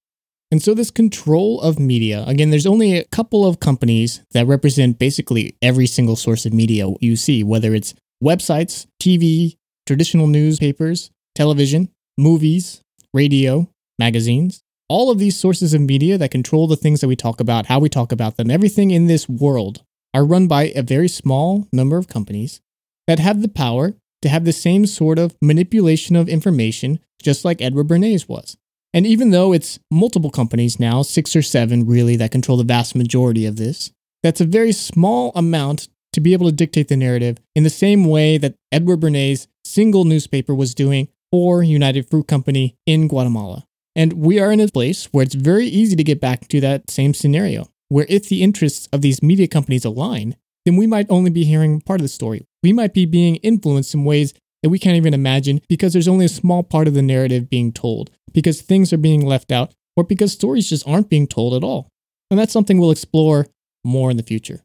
[0.51, 4.99] And so, this control of media again, there's only a couple of companies that represent
[4.99, 11.89] basically every single source of media you see, whether it's websites, TV, traditional newspapers, television,
[12.17, 12.81] movies,
[13.12, 14.62] radio, magazines.
[14.88, 17.81] All of these sources of media that control the things that we talk about, how
[17.81, 19.83] we talk about them, everything in this world
[20.14, 22.61] are run by a very small number of companies
[23.09, 27.61] that have the power to have the same sort of manipulation of information, just like
[27.61, 28.57] Edward Bernays was.
[28.94, 32.94] And even though it's multiple companies now, six or seven really, that control the vast
[32.94, 33.90] majority of this,
[34.22, 38.05] that's a very small amount to be able to dictate the narrative in the same
[38.05, 43.66] way that Edward Bernays' single newspaper was doing for United Fruit Company in Guatemala.
[43.97, 46.91] And we are in a place where it's very easy to get back to that
[46.91, 51.31] same scenario, where if the interests of these media companies align, then we might only
[51.31, 52.45] be hearing part of the story.
[52.63, 56.27] We might be being influenced in ways that we can't even imagine because there's only
[56.27, 60.05] a small part of the narrative being told, because things are being left out, or
[60.05, 61.89] because stories just aren't being told at all.
[62.31, 63.47] And that's something we'll explore
[63.83, 64.63] more in the future.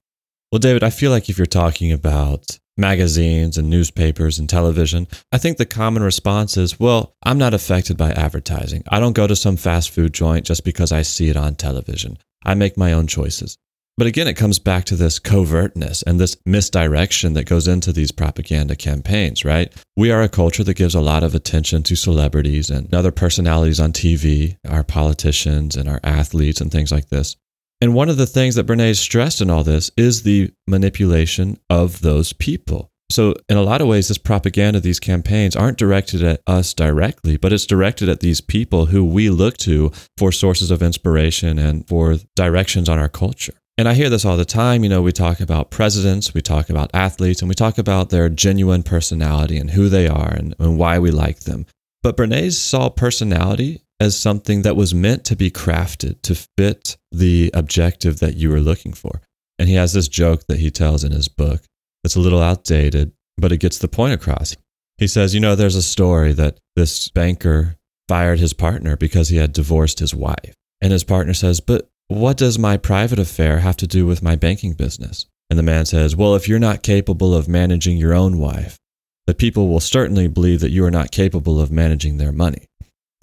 [0.52, 5.38] Well, David, I feel like if you're talking about magazines and newspapers and television, I
[5.38, 8.84] think the common response is, well, I'm not affected by advertising.
[8.90, 12.18] I don't go to some fast food joint just because I see it on television.
[12.46, 13.58] I make my own choices.
[13.98, 18.12] But again, it comes back to this covertness and this misdirection that goes into these
[18.12, 19.72] propaganda campaigns, right?
[19.96, 23.80] We are a culture that gives a lot of attention to celebrities and other personalities
[23.80, 27.38] on TV, our politicians and our athletes and things like this.
[27.82, 32.02] And one of the things that Bernays stressed in all this is the manipulation of
[32.02, 32.92] those people.
[33.10, 37.36] So, in a lot of ways, this propaganda, these campaigns aren't directed at us directly,
[37.36, 41.86] but it's directed at these people who we look to for sources of inspiration and
[41.90, 43.54] for directions on our culture.
[43.78, 44.84] And I hear this all the time.
[44.84, 48.30] You know, we talk about presidents, we talk about athletes, and we talk about their
[48.30, 51.66] genuine personality and who they are and, and why we like them.
[52.04, 57.52] But Bernays saw personality as something that was meant to be crafted to fit the
[57.54, 59.22] objective that you were looking for.
[59.60, 61.62] And he has this joke that he tells in his book
[62.02, 64.56] that's a little outdated, but it gets the point across.
[64.98, 67.76] He says, You know, there's a story that this banker
[68.10, 70.56] fired his partner because he had divorced his wife.
[70.82, 74.36] And his partner says, But what does my private affair have to do with my
[74.36, 75.28] banking business?
[75.52, 78.80] And the man says, Well, if you're not capable of managing your own wife,
[79.28, 82.66] the people will certainly believe that you are not capable of managing their money.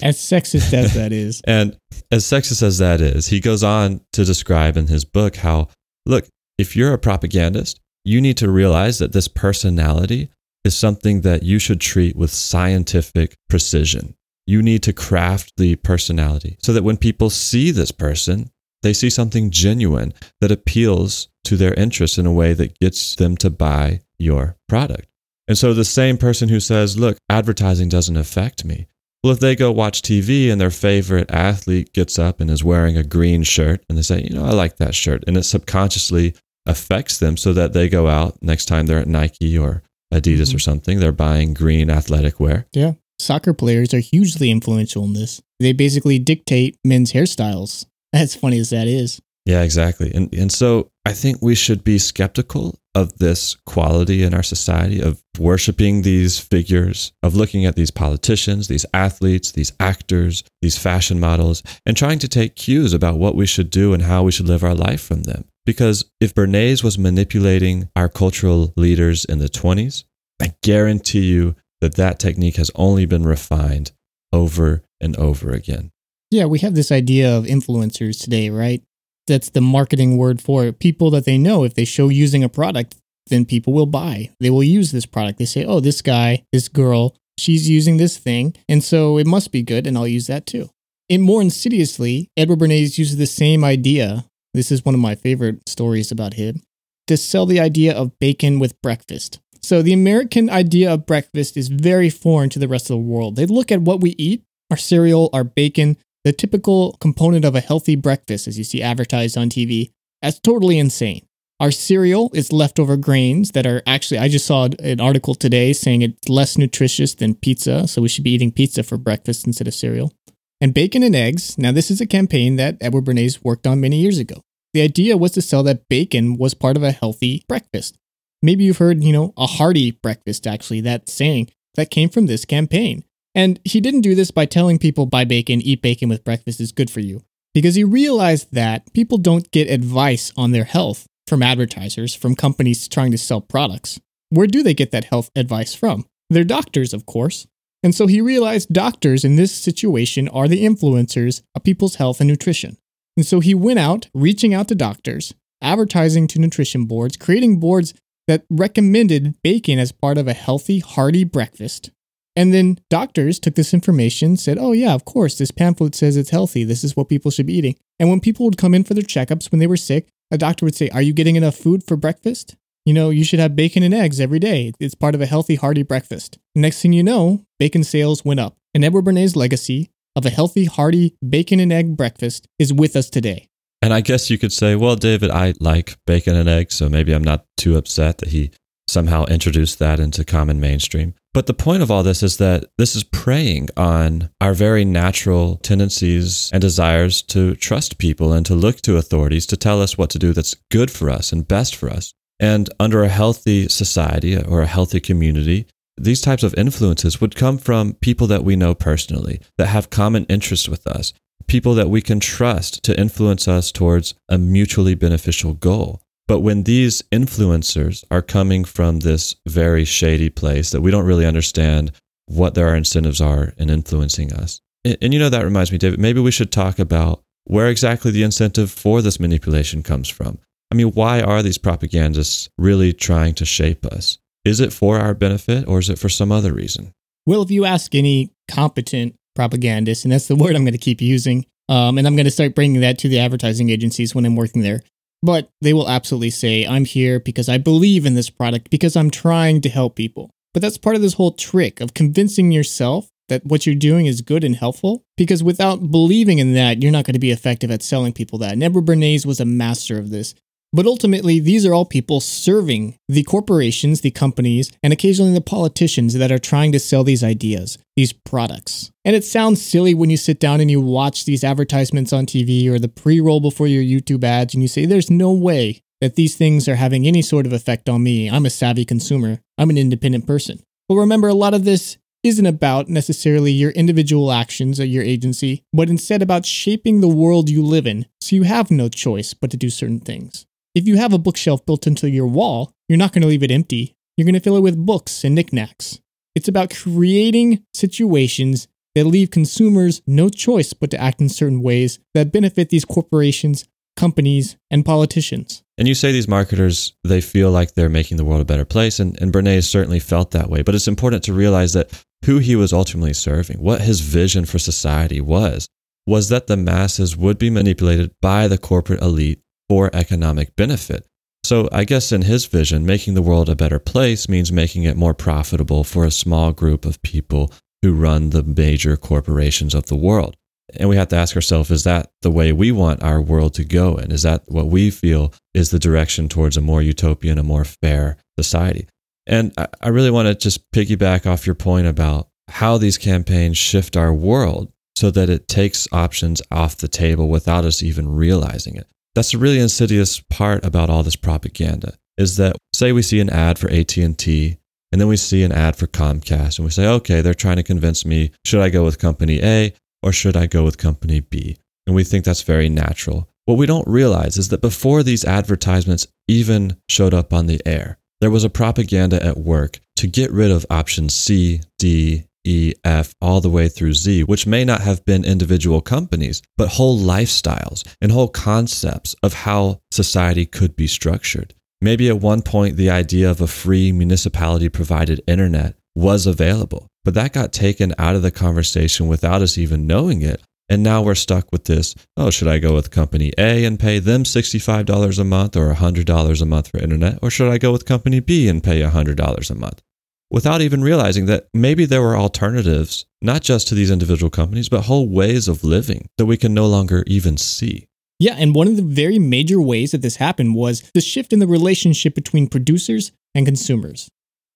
[0.03, 1.43] As sexist as that is.
[1.47, 1.77] and
[2.11, 5.69] as sexist as that is, he goes on to describe in his book how,
[6.07, 10.31] look, if you're a propagandist, you need to realize that this personality
[10.65, 14.15] is something that you should treat with scientific precision.
[14.47, 18.51] You need to craft the personality so that when people see this person,
[18.83, 23.37] they see something genuine that appeals to their interests in a way that gets them
[23.39, 25.09] to buy your product.
[25.49, 28.87] And so the same person who says, look, advertising doesn't affect me,
[29.23, 32.97] well, if they go watch TV and their favorite athlete gets up and is wearing
[32.97, 36.35] a green shirt and they say, you know, I like that shirt, and it subconsciously
[36.67, 40.57] affects them so that they go out next time they're at Nike or Adidas mm-hmm.
[40.57, 42.67] or something, they're buying green athletic wear.
[42.73, 42.93] Yeah.
[43.19, 45.43] Soccer players are hugely influential in this.
[45.59, 47.87] They basically dictate men's hairstyles.
[48.15, 49.21] As funny as that is.
[49.49, 50.13] Yeah, exactly.
[50.15, 55.01] And and so I think we should be skeptical of this quality in our society
[55.01, 61.19] of worshiping these figures, of looking at these politicians, these athletes, these actors, these fashion
[61.19, 64.49] models, and trying to take cues about what we should do and how we should
[64.49, 65.47] live our life from them.
[65.65, 70.05] Because if Bernays was manipulating our cultural leaders in the 20s,
[70.43, 73.93] I guarantee you that that technique has only been refined
[74.31, 75.91] over and over again.
[76.31, 78.83] Yeah, we have this idea of influencers today, right?
[79.29, 80.81] That's the marketing word for it.
[80.81, 82.97] People that they know, if they show using a product,
[83.29, 84.31] then people will buy.
[84.41, 85.39] They will use this product.
[85.39, 88.57] They say, oh, this guy, this girl, she's using this thing.
[88.69, 89.87] And so it must be good.
[89.87, 90.71] And I'll use that too.
[91.11, 94.25] And more insidiously, Edward Bernays uses the same idea.
[94.55, 96.63] This is one of my favorite stories about him
[97.07, 99.41] to sell the idea of bacon with breakfast.
[99.63, 103.37] So the American idea of breakfast is very foreign to the rest of the world.
[103.37, 105.97] They look at what we eat, our cereal, our bacon,
[106.29, 110.79] the typical component of a healthy breakfast as you see advertised on TV, that's totally
[110.79, 111.27] insane.
[111.59, 116.03] Our cereal is leftover grains that are actually, I just saw an article today saying
[116.03, 119.73] it's less nutritious than pizza, so we should be eating pizza for breakfast instead of
[119.73, 120.13] cereal.
[120.61, 123.97] And bacon and eggs, now this is a campaign that Edward Bernays worked on many
[123.97, 124.43] years ago.
[124.75, 127.97] The idea was to sell that bacon was part of a healthy breakfast.
[128.43, 132.45] Maybe you've heard, you know, a hearty breakfast, actually, that saying that came from this
[132.45, 133.05] campaign.
[133.39, 136.73] And he didn't do this by telling people buy bacon, eat bacon with breakfast is
[136.73, 137.23] good for you,
[137.55, 142.89] because he realized that people don't get advice on their health from advertisers, from companies
[142.89, 144.01] trying to sell products.
[144.31, 146.05] Where do they get that health advice from?
[146.29, 147.47] They're doctors, of course.
[147.85, 152.29] And so he realized doctors in this situation are the influencers of people's health and
[152.29, 152.77] nutrition.
[153.17, 157.95] And so he went out, reaching out to doctors, advertising to nutrition boards, creating boards
[158.27, 161.93] that recommended bacon as part of a healthy, hearty breakfast.
[162.39, 166.31] And then doctors took this information, said, oh, yeah, of course, this pamphlet says it's
[166.31, 166.63] healthy.
[166.63, 167.75] This is what people should be eating.
[167.99, 170.65] And when people would come in for their checkups when they were sick, a doctor
[170.65, 172.55] would say, Are you getting enough food for breakfast?
[172.87, 174.71] You know, you should have bacon and eggs every day.
[174.79, 176.39] It's part of a healthy, hearty breakfast.
[176.55, 178.57] Next thing you know, bacon sales went up.
[178.73, 183.11] And Edward Bernays' legacy of a healthy, hearty bacon and egg breakfast is with us
[183.11, 183.49] today.
[183.83, 187.13] And I guess you could say, well, David, I like bacon and eggs, so maybe
[187.13, 188.53] I'm not too upset that he
[188.89, 191.15] somehow introduce that into common mainstream.
[191.35, 195.57] But the point of all this is that this is preying on our very natural
[195.57, 200.11] tendencies and desires to trust people and to look to authorities to tell us what
[200.11, 202.13] to do that's good for us and best for us.
[202.41, 207.59] And under a healthy society or a healthy community, these types of influences would come
[207.59, 211.13] from people that we know personally, that have common interests with us,
[211.49, 216.01] people that we can trust to influence us towards a mutually beneficial goal.
[216.29, 221.27] But when these influencers are coming from this very shady place that we don't really
[221.27, 221.91] understand
[222.27, 224.61] what their incentives are in influencing us.
[224.85, 228.11] And, and, you know, that reminds me, David, maybe we should talk about where exactly
[228.11, 230.39] the incentive for this manipulation comes from.
[230.71, 234.19] I mean, why are these propagandists really trying to shape us?
[234.45, 236.93] Is it for our benefit or is it for some other reason?
[237.25, 241.01] Well, if you ask any competent propagandist, and that's the word I'm going to keep
[241.01, 244.37] using, um, and I'm going to start bringing that to the advertising agencies when I'm
[244.37, 244.83] working there,
[245.23, 249.11] but they will absolutely say, I'm here because I believe in this product, because I'm
[249.11, 250.31] trying to help people.
[250.55, 254.23] But that's part of this whole trick of convincing yourself that what you're doing is
[254.23, 255.03] good and helpful.
[255.17, 258.61] Because without believing in that, you're not going to be effective at selling people that.
[258.61, 260.35] Edward Bernays was a master of this.
[260.73, 266.15] But ultimately, these are all people serving the corporations, the companies, and occasionally the politicians
[266.15, 268.91] that are trying to sell these ideas, these products.
[269.05, 272.69] And it sounds silly when you sit down and you watch these advertisements on TV
[272.69, 276.17] or the pre roll before your YouTube ads and you say, there's no way that
[276.17, 278.29] these things are having any sort of effect on me.
[278.29, 280.61] I'm a savvy consumer, I'm an independent person.
[280.89, 285.63] But remember, a lot of this isn't about necessarily your individual actions at your agency,
[285.73, 289.51] but instead about shaping the world you live in so you have no choice but
[289.51, 290.47] to do certain things.
[290.79, 293.51] If you have a bookshelf built into your wall, you're not going to leave it
[293.51, 293.97] empty.
[294.17, 295.99] You're going to fill it with books and knickknacks.
[296.37, 301.99] It's about creating situations that leave consumers no choice but to act in certain ways
[302.15, 303.65] that benefit these corporations,
[303.97, 305.65] companies, and politicians.
[305.79, 309.01] And you say these marketers, they feel like they're making the world a better place,
[309.01, 310.63] and, and Bernays certainly felt that way.
[310.63, 314.61] But it's important to realize that who he was ultimately serving, what his vision for
[314.61, 315.67] society was,
[316.07, 321.07] was that the masses would be manipulated by the corporate elite for economic benefit.
[321.45, 324.97] So, I guess in his vision, making the world a better place means making it
[324.97, 327.53] more profitable for a small group of people
[327.83, 330.37] who run the major corporations of the world.
[330.77, 333.65] And we have to ask ourselves is that the way we want our world to
[333.65, 333.97] go?
[333.97, 337.65] And is that what we feel is the direction towards a more utopian, a more
[337.65, 338.87] fair society?
[339.27, 343.97] And I really want to just piggyback off your point about how these campaigns shift
[343.97, 348.87] our world so that it takes options off the table without us even realizing it.
[349.19, 353.29] That's a really insidious part about all this propaganda is that say we see an
[353.29, 354.59] ad for AT&T
[354.93, 357.65] and then we see an ad for Comcast and we say, okay, they're trying to
[357.65, 361.57] convince me, should I go with company A or should I go with company B?
[361.85, 363.29] And we think that's very natural.
[363.45, 367.99] What we don't realize is that before these advertisements even showed up on the air,
[368.21, 373.13] there was a propaganda at work to get rid of options C, D, E, F,
[373.21, 377.87] all the way through Z, which may not have been individual companies, but whole lifestyles
[378.01, 381.55] and whole concepts of how society could be structured.
[381.83, 387.15] Maybe at one point, the idea of a free municipality provided internet was available, but
[387.15, 390.41] that got taken out of the conversation without us even knowing it.
[390.71, 393.99] And now we're stuck with this oh, should I go with company A and pay
[393.99, 397.19] them $65 a month or $100 a month for internet?
[397.23, 399.83] Or should I go with company B and pay $100 a month?
[400.31, 404.83] Without even realizing that maybe there were alternatives, not just to these individual companies, but
[404.83, 407.87] whole ways of living that we can no longer even see.
[408.19, 411.39] Yeah, and one of the very major ways that this happened was the shift in
[411.39, 414.11] the relationship between producers and consumers.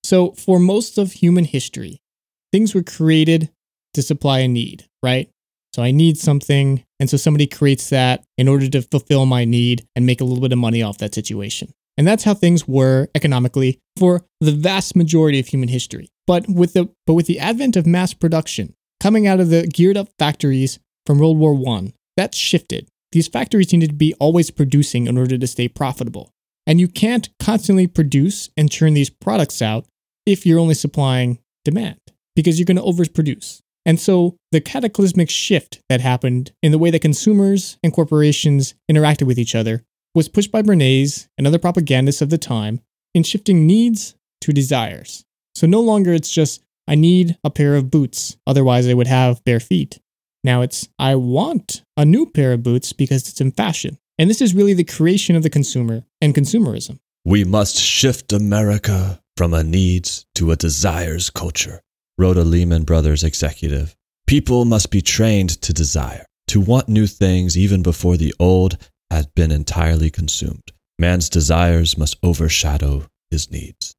[0.05, 2.03] So, for most of human history,
[2.51, 3.51] things were created
[3.95, 5.31] to supply a need, right?
[5.75, 9.87] So, I need something, and so somebody creates that in order to fulfill my need
[9.97, 11.73] and make a little bit of money off that situation.
[11.97, 16.09] And that's how things were economically for the vast majority of human history.
[16.27, 19.97] But with the but with the advent of mass production coming out of the geared
[19.97, 22.89] up factories from World War I, that shifted.
[23.11, 26.31] These factories needed to be always producing in order to stay profitable.
[26.67, 29.87] And you can't constantly produce and churn these products out
[30.25, 31.99] if you're only supplying demand
[32.37, 33.61] because you're going to overproduce.
[33.85, 39.27] And so the cataclysmic shift that happened in the way that consumers and corporations interacted
[39.27, 39.83] with each other
[40.15, 42.81] was pushed by Bernays and other propagandists of the time
[43.15, 45.25] in shifting needs to desires.
[45.55, 49.45] So no longer it's just, I need a pair of boots, otherwise I would have
[49.45, 50.01] bare feet.
[50.45, 53.99] Now it's, I want a new pair of boots because it's in fashion.
[54.19, 56.99] And this is really the creation of the consumer and consumerism.
[57.25, 61.81] We must shift America from a needs to a desires culture,
[62.19, 63.97] wrote a Lehman Brothers executive.
[64.27, 68.77] People must be trained to desire, to want new things even before the old
[69.13, 70.73] had been entirely consumed.
[70.99, 73.95] Man's desires must overshadow his needs.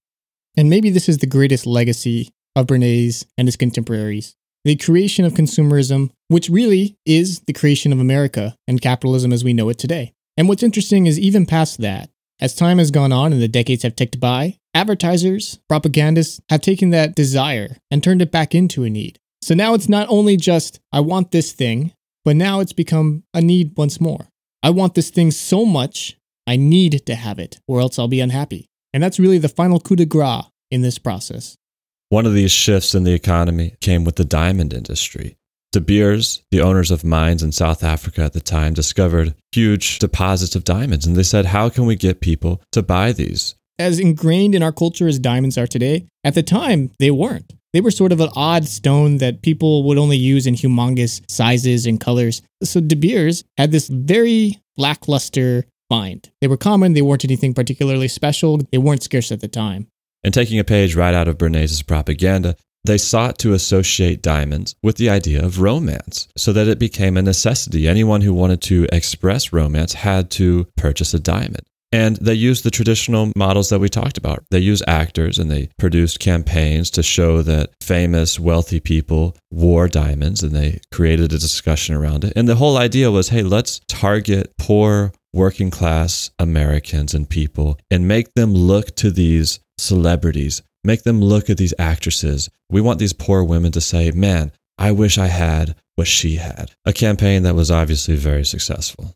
[0.58, 4.36] And maybe this is the greatest legacy of Bernays and his contemporaries
[4.66, 9.54] the creation of consumerism, which really is the creation of America and capitalism as we
[9.54, 10.14] know it today.
[10.38, 12.10] And what's interesting is even past that,
[12.40, 16.92] as time has gone on and the decades have ticked by, advertisers, propagandists have taken
[16.92, 19.20] that desire and turned it back into a need.
[19.42, 21.94] So now it's not only just, I want this thing,
[22.24, 24.30] but now it's become a need once more.
[24.66, 28.22] I want this thing so much, I need to have it, or else I'll be
[28.22, 28.70] unhappy.
[28.94, 31.58] And that's really the final coup de grace in this process.
[32.08, 35.36] One of these shifts in the economy came with the diamond industry.
[35.74, 40.56] De Beers, the owners of mines in South Africa at the time, discovered huge deposits
[40.56, 41.06] of diamonds.
[41.06, 43.56] And they said, How can we get people to buy these?
[43.78, 47.54] As ingrained in our culture as diamonds are today, at the time, they weren't.
[47.74, 51.86] They were sort of an odd stone that people would only use in humongous sizes
[51.86, 52.42] and colors.
[52.64, 56.30] So De Beers had this very lackluster find.
[56.40, 59.88] They were common, they weren't anything particularly special, they weren't scarce at the time.
[60.24, 62.56] And taking a page right out of Bernays' propaganda,
[62.86, 67.22] they sought to associate diamonds with the idea of romance so that it became a
[67.22, 67.88] necessity.
[67.88, 71.64] Anyone who wanted to express romance had to purchase a diamond.
[71.94, 74.44] And they used the traditional models that we talked about.
[74.50, 80.42] They used actors and they produced campaigns to show that famous, wealthy people wore diamonds
[80.42, 82.34] and they created a discussion around it.
[82.36, 88.08] And the whole idea was hey, let's target poor, working class Americans and people and
[88.08, 92.50] make them look to these celebrities, make them look at these actresses.
[92.72, 96.72] We want these poor women to say, man, I wish I had what she had.
[96.86, 99.14] A campaign that was obviously very successful.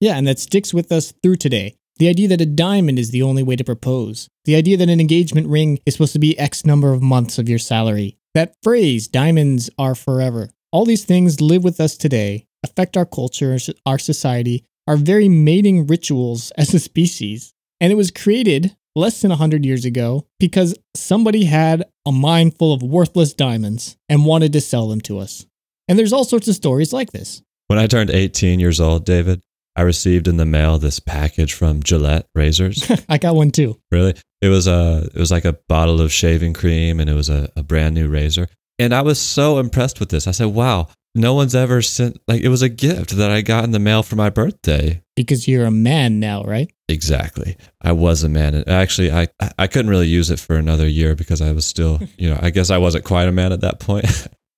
[0.00, 1.76] Yeah, and that sticks with us through today.
[2.00, 4.30] The idea that a diamond is the only way to propose.
[4.46, 7.46] The idea that an engagement ring is supposed to be X number of months of
[7.46, 8.16] your salary.
[8.32, 10.48] That phrase, diamonds are forever.
[10.72, 15.88] All these things live with us today, affect our culture, our society, our very mating
[15.88, 17.52] rituals as a species.
[17.82, 22.72] And it was created less than 100 years ago because somebody had a mine full
[22.72, 25.44] of worthless diamonds and wanted to sell them to us.
[25.86, 27.42] And there's all sorts of stories like this.
[27.66, 29.42] When I turned 18 years old, David,
[29.76, 32.90] I received in the mail this package from Gillette razors.
[33.08, 33.78] I got one too.
[33.90, 34.14] Really?
[34.40, 37.50] It was a it was like a bottle of shaving cream and it was a,
[37.56, 38.48] a brand new razor.
[38.78, 40.26] And I was so impressed with this.
[40.26, 43.64] I said, wow, no one's ever sent like it was a gift that I got
[43.64, 45.02] in the mail for my birthday.
[45.14, 46.72] Because you're a man now, right?
[46.88, 47.56] Exactly.
[47.82, 48.54] I was a man.
[48.54, 52.00] And actually I I couldn't really use it for another year because I was still,
[52.18, 54.06] you know, I guess I wasn't quite a man at that point.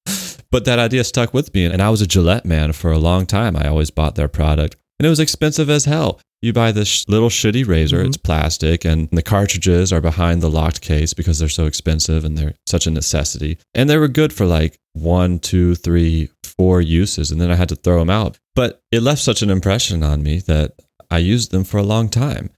[0.50, 3.26] but that idea stuck with me and I was a Gillette man for a long
[3.26, 3.56] time.
[3.56, 6.20] I always bought their product and it was expensive as hell.
[6.42, 8.06] You buy this little shitty razor, mm-hmm.
[8.06, 12.38] it's plastic, and the cartridges are behind the locked case because they're so expensive and
[12.38, 13.58] they're such a necessity.
[13.74, 17.68] And they were good for like one, two, three, four uses, and then I had
[17.70, 18.38] to throw them out.
[18.54, 20.74] But it left such an impression on me that
[21.10, 22.50] I used them for a long time.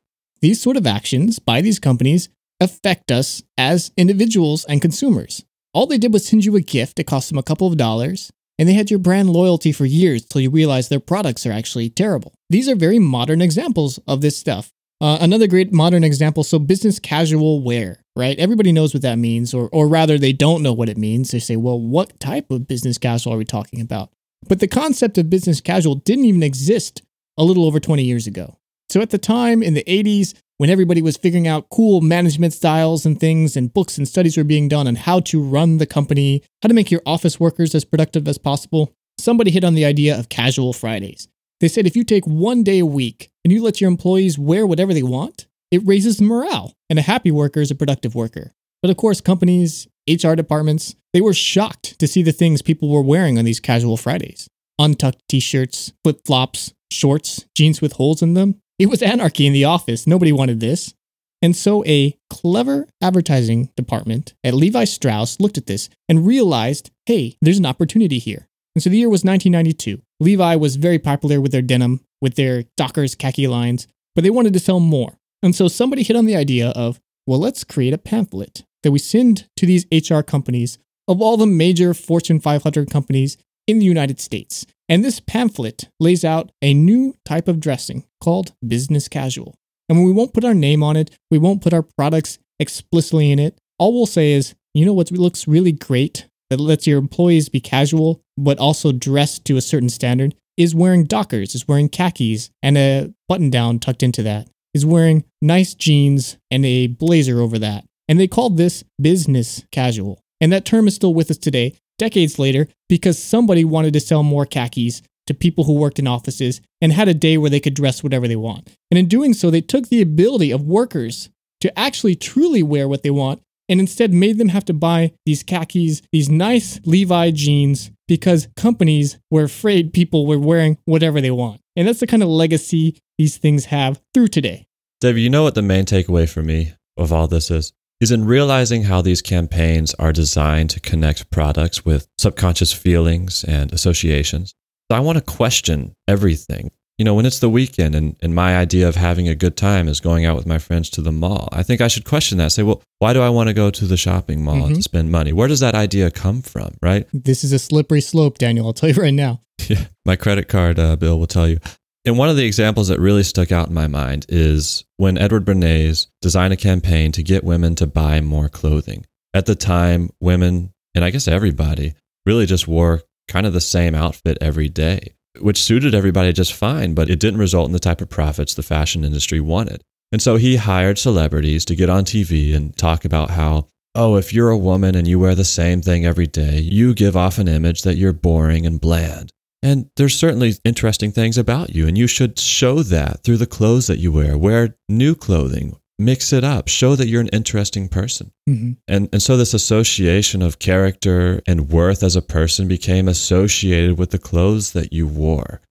[0.43, 2.29] These sort of actions by these companies
[2.61, 5.47] affect us as individuals and consumers.
[5.73, 6.99] All they did was send you a gift.
[6.99, 8.31] It cost them a couple of dollars.
[8.59, 11.91] And they had your brand loyalty for years till you realize their products are actually
[11.91, 12.35] terrible.
[12.51, 14.71] These are very modern examples of this stuff.
[15.01, 18.39] Uh, another great modern example so business casual wear, right?
[18.39, 21.31] Everybody knows what that means, or, or rather, they don't know what it means.
[21.31, 24.11] They say, well, what type of business casual are we talking about?
[24.49, 27.03] But the concept of business casual didn't even exist
[27.37, 28.59] a little over 20 years ago.
[28.95, 33.05] So at the time in the 80s, when everybody was figuring out cool management styles
[33.05, 36.45] and things, and books and studies were being done on how to run the company,
[36.63, 40.17] how to make your office workers as productive as possible, somebody hit on the idea
[40.17, 41.27] of casual Fridays.
[41.59, 44.65] They said if you take one day a week and you let your employees wear
[44.65, 48.53] whatever they want, it raises morale, and a happy worker is a productive worker.
[48.81, 53.03] But of course, companies, HR departments, they were shocked to see the things people were
[53.03, 58.35] wearing on these casual Fridays untucked t shirts, flip flops, shorts, jeans with holes in
[58.35, 58.61] them.
[58.79, 60.07] It was anarchy in the office.
[60.07, 60.95] Nobody wanted this.
[61.41, 67.37] And so a clever advertising department at Levi Strauss looked at this and realized hey,
[67.43, 68.49] there's an opportunity here.
[68.75, 70.03] And so the year was 1992.
[70.21, 74.55] Levi was very popular with their denim, with their Dockers khaki lines, but they wanted
[74.55, 75.19] to sell more.
[75.43, 78.99] And so somebody hit on the idea of, well, let's create a pamphlet that we
[78.99, 83.37] send to these HR companies of all the major Fortune 500 companies
[83.67, 84.67] in the United States.
[84.89, 89.55] And this pamphlet lays out a new type of dressing called business casual.
[89.89, 93.39] And we won't put our name on it, we won't put our products explicitly in
[93.39, 93.59] it.
[93.79, 97.61] All we'll say is, you know what looks really great that lets your employees be
[97.61, 102.77] casual, but also dressed to a certain standard, is wearing Dockers, is wearing khakis, and
[102.79, 107.85] a button down tucked into that, is wearing nice jeans and a blazer over that.
[108.09, 110.21] And they called this business casual.
[110.41, 114.23] And that term is still with us today, decades later, because somebody wanted to sell
[114.23, 117.75] more khakis to people who worked in offices and had a day where they could
[117.75, 118.69] dress whatever they want.
[118.91, 121.31] And in doing so, they took the ability of workers
[121.61, 125.43] to actually truly wear what they want and instead made them have to buy these
[125.43, 131.61] khakis, these nice Levi jeans, because companies were afraid people were wearing whatever they want.
[131.75, 134.67] And that's the kind of legacy these things have through today.
[135.01, 137.73] David, you know what the main takeaway for me of all this is?
[138.01, 143.73] Is in realizing how these campaigns are designed to connect products with subconscious feelings and
[143.73, 144.53] associations.
[144.91, 146.71] So I want to question everything.
[146.99, 149.89] You know, when it's the weekend and, and my idea of having a good time
[149.89, 152.53] is going out with my friends to the mall, I think I should question that.
[152.53, 154.75] Say, well, why do I want to go to the shopping mall Mhm.
[154.77, 155.33] to spend money?
[155.33, 157.07] Where does that idea come from, right?
[157.13, 158.67] This is a slippery slope, Daniel.
[158.67, 159.41] I'll tell you right now.
[159.69, 161.59] Yeah, my credit card uh, bill will tell you.
[162.07, 165.47] And one of the examples that really stuck out in my mind is when Edward
[165.47, 169.07] Bernays designed a campaign to get women to buy more clothing.
[169.33, 171.95] At the time, women, and I guess everybody,
[172.27, 176.93] really just wore kind of the same outfit every day, which suited everybody just fine,
[176.93, 179.83] but it didn't result in the type of profits the fashion industry wanted.
[180.13, 184.33] And so he hired celebrities to get on TV and talk about how oh, if
[184.33, 187.47] you're a woman and you wear the same thing every day, you give off an
[187.47, 189.33] image that you're boring and bland.
[189.65, 193.87] And there's certainly interesting things about you, and you should show that through the clothes
[193.87, 194.37] that you wear.
[194.37, 198.31] Wear new clothing, mix it up, show that you're an interesting person.
[198.47, 198.77] Mhm.
[198.87, 204.11] And, and so this association of character and worth as a person became associated with
[204.11, 205.63] the clothes that you wore.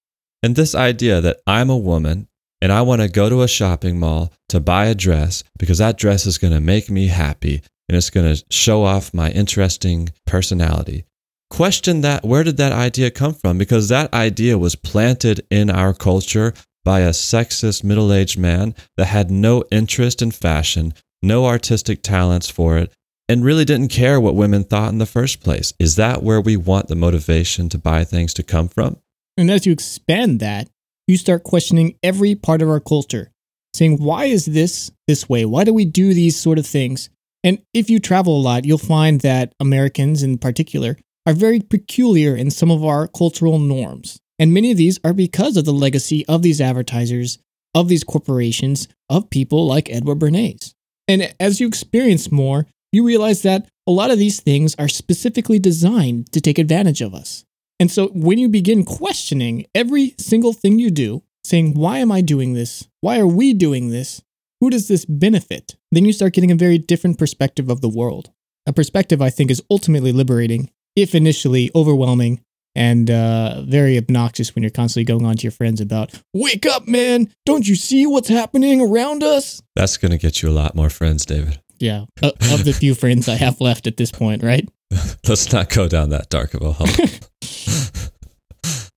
[0.42, 2.28] And this idea that I'm a woman
[2.64, 6.00] and I want to go to a shopping mall to buy a dress because that
[6.00, 10.10] dress is going to make me happy and it's going to show off my interesting
[10.26, 11.06] personality.
[11.54, 13.60] Question that where did that idea come from?
[13.60, 16.52] Because that idea was planted in our culture
[16.84, 22.50] by a sexist middle aged man that had no interest in fashion, no artistic talents
[22.50, 22.92] for it,
[23.30, 25.74] and really didn't care what women thought in the first place.
[25.78, 28.98] Is that where we want the motivation to buy things to come from?
[29.38, 30.70] And as you expand that,
[31.08, 33.30] you start questioning every part of our culture,
[33.76, 35.46] saying, why is this this way?
[35.46, 37.12] Why do we do these sort of things?
[37.44, 42.36] And if you travel a lot, you'll find that Americans in particular are very peculiar
[42.36, 44.20] in some of our cultural norms.
[44.40, 47.40] And many of these are because of the legacy of these advertisers,
[47.74, 50.74] of these corporations, of people like Edward Bernays.
[51.08, 55.60] And as you experience more, you realize that a lot of these things are specifically
[55.60, 57.44] designed to take advantage of us.
[57.80, 62.22] And so when you begin questioning every single thing you do, saying, why am I
[62.22, 62.88] doing this?
[63.02, 64.22] Why are we doing this?
[64.62, 65.76] Who does this benefit?
[65.92, 68.32] Then you start getting a very different perspective of the world.
[68.66, 72.42] A perspective I think is ultimately liberating, if initially overwhelming
[72.76, 76.88] and uh, very obnoxious when you're constantly going on to your friends about, wake up,
[76.88, 77.32] man!
[77.46, 79.62] Don't you see what's happening around us?
[79.76, 81.60] That's going to get you a lot more friends, David.
[81.80, 84.68] Yeah, o- of the few friends I have left at this point, right?
[85.28, 86.88] Let's not go down that dark of a hole.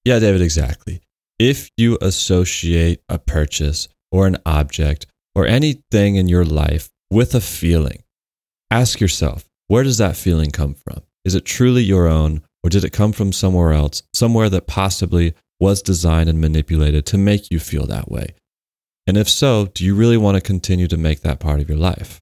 [0.05, 1.01] yeah, David, exactly.
[1.39, 7.41] If you associate a purchase or an object or anything in your life with a
[7.41, 8.03] feeling,
[8.71, 11.03] ask yourself where does that feeling come from?
[11.27, 15.35] Is it truly your own, or did it come from somewhere else, somewhere that possibly
[15.59, 18.29] was designed and manipulated to make you feel that way?
[19.09, 21.79] And if so, do you really want to continue to make that part of your
[21.79, 22.21] life?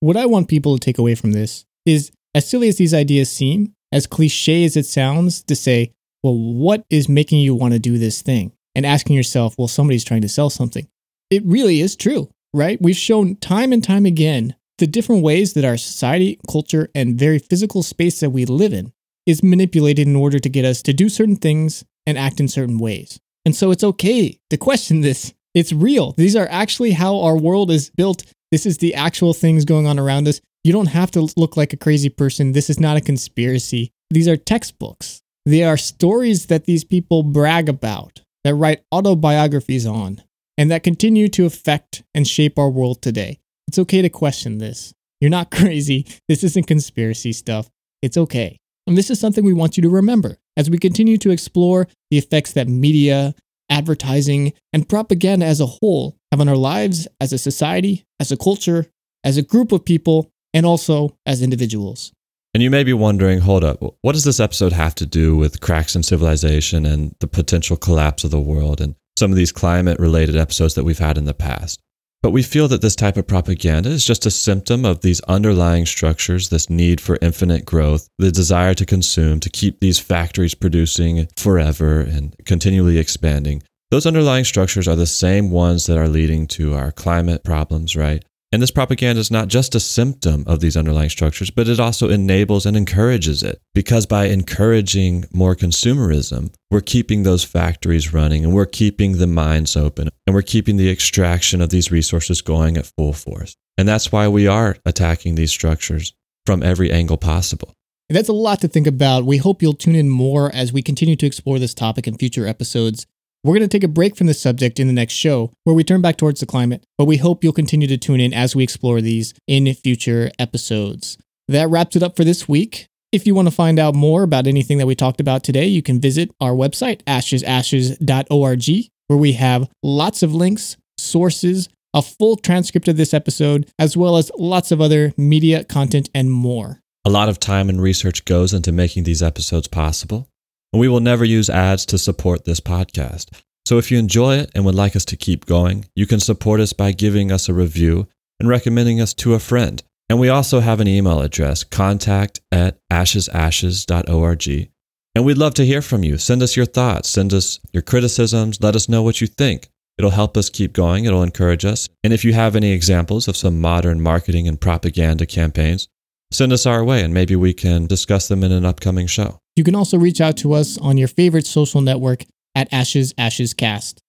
[0.00, 3.30] What I want people to take away from this is as silly as these ideas
[3.30, 5.92] seem, as cliche as it sounds to say,
[6.22, 8.52] well, what is making you want to do this thing?
[8.74, 10.88] And asking yourself, well, somebody's trying to sell something.
[11.28, 12.80] It really is true, right?
[12.80, 17.38] We've shown time and time again the different ways that our society, culture, and very
[17.38, 18.92] physical space that we live in
[19.24, 22.78] is manipulated in order to get us to do certain things and act in certain
[22.78, 23.18] ways.
[23.44, 25.32] And so it's okay to question this.
[25.54, 26.12] It's real.
[26.12, 28.24] These are actually how our world is built.
[28.50, 30.40] This is the actual things going on around us.
[30.62, 32.52] You don't have to look like a crazy person.
[32.52, 33.92] This is not a conspiracy.
[34.10, 35.22] These are textbooks.
[35.46, 40.22] They are stories that these people brag about, that write autobiographies on,
[40.58, 43.38] and that continue to affect and shape our world today.
[43.68, 44.92] It's okay to question this.
[45.20, 46.06] You're not crazy.
[46.28, 47.68] This isn't conspiracy stuff.
[48.02, 48.58] It's okay.
[48.86, 52.18] And this is something we want you to remember as we continue to explore the
[52.18, 53.34] effects that media,
[53.68, 58.36] advertising, and propaganda as a whole have on our lives as a society, as a
[58.36, 58.86] culture,
[59.24, 62.12] as a group of people, and also as individuals.
[62.54, 65.60] And you may be wondering, hold up, what does this episode have to do with
[65.60, 69.98] cracks in civilization and the potential collapse of the world and some of these climate
[69.98, 71.82] related episodes that we've had in the past?
[72.26, 75.86] But we feel that this type of propaganda is just a symptom of these underlying
[75.86, 81.28] structures, this need for infinite growth, the desire to consume, to keep these factories producing
[81.36, 83.62] forever and continually expanding.
[83.92, 88.24] Those underlying structures are the same ones that are leading to our climate problems, right?
[88.52, 92.08] And this propaganda is not just a symptom of these underlying structures, but it also
[92.08, 93.60] enables and encourages it.
[93.74, 99.76] Because by encouraging more consumerism, we're keeping those factories running and we're keeping the mines
[99.76, 103.56] open and we're keeping the extraction of these resources going at full force.
[103.76, 106.12] And that's why we are attacking these structures
[106.46, 107.74] from every angle possible.
[108.08, 109.24] That's a lot to think about.
[109.26, 112.46] We hope you'll tune in more as we continue to explore this topic in future
[112.46, 113.06] episodes.
[113.46, 115.84] We're going to take a break from this subject in the next show where we
[115.84, 118.64] turn back towards the climate, but we hope you'll continue to tune in as we
[118.64, 121.16] explore these in future episodes.
[121.46, 122.88] That wraps it up for this week.
[123.12, 125.80] If you want to find out more about anything that we talked about today, you
[125.80, 132.88] can visit our website, ashesashes.org, where we have lots of links, sources, a full transcript
[132.88, 136.80] of this episode, as well as lots of other media content and more.
[137.04, 140.28] A lot of time and research goes into making these episodes possible
[140.72, 143.30] and we will never use ads to support this podcast.
[143.66, 146.60] So if you enjoy it and would like us to keep going, you can support
[146.60, 148.06] us by giving us a review
[148.38, 149.82] and recommending us to a friend.
[150.08, 154.70] And we also have an email address, contact at ashesashes.org.
[155.16, 156.18] And we'd love to hear from you.
[156.18, 159.68] Send us your thoughts, send us your criticisms, let us know what you think.
[159.98, 161.88] It'll help us keep going, it'll encourage us.
[162.04, 165.88] And if you have any examples of some modern marketing and propaganda campaigns,
[166.30, 169.38] send us our way and maybe we can discuss them in an upcoming show.
[169.54, 172.24] You can also reach out to us on your favorite social network
[172.54, 174.02] at Ashes Ashes Cast.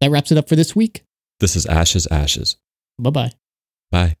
[0.00, 1.04] That wraps it up for this week.
[1.40, 2.56] This is Ashes Ashes.
[2.98, 3.32] Bye bye.
[3.90, 4.16] Bye.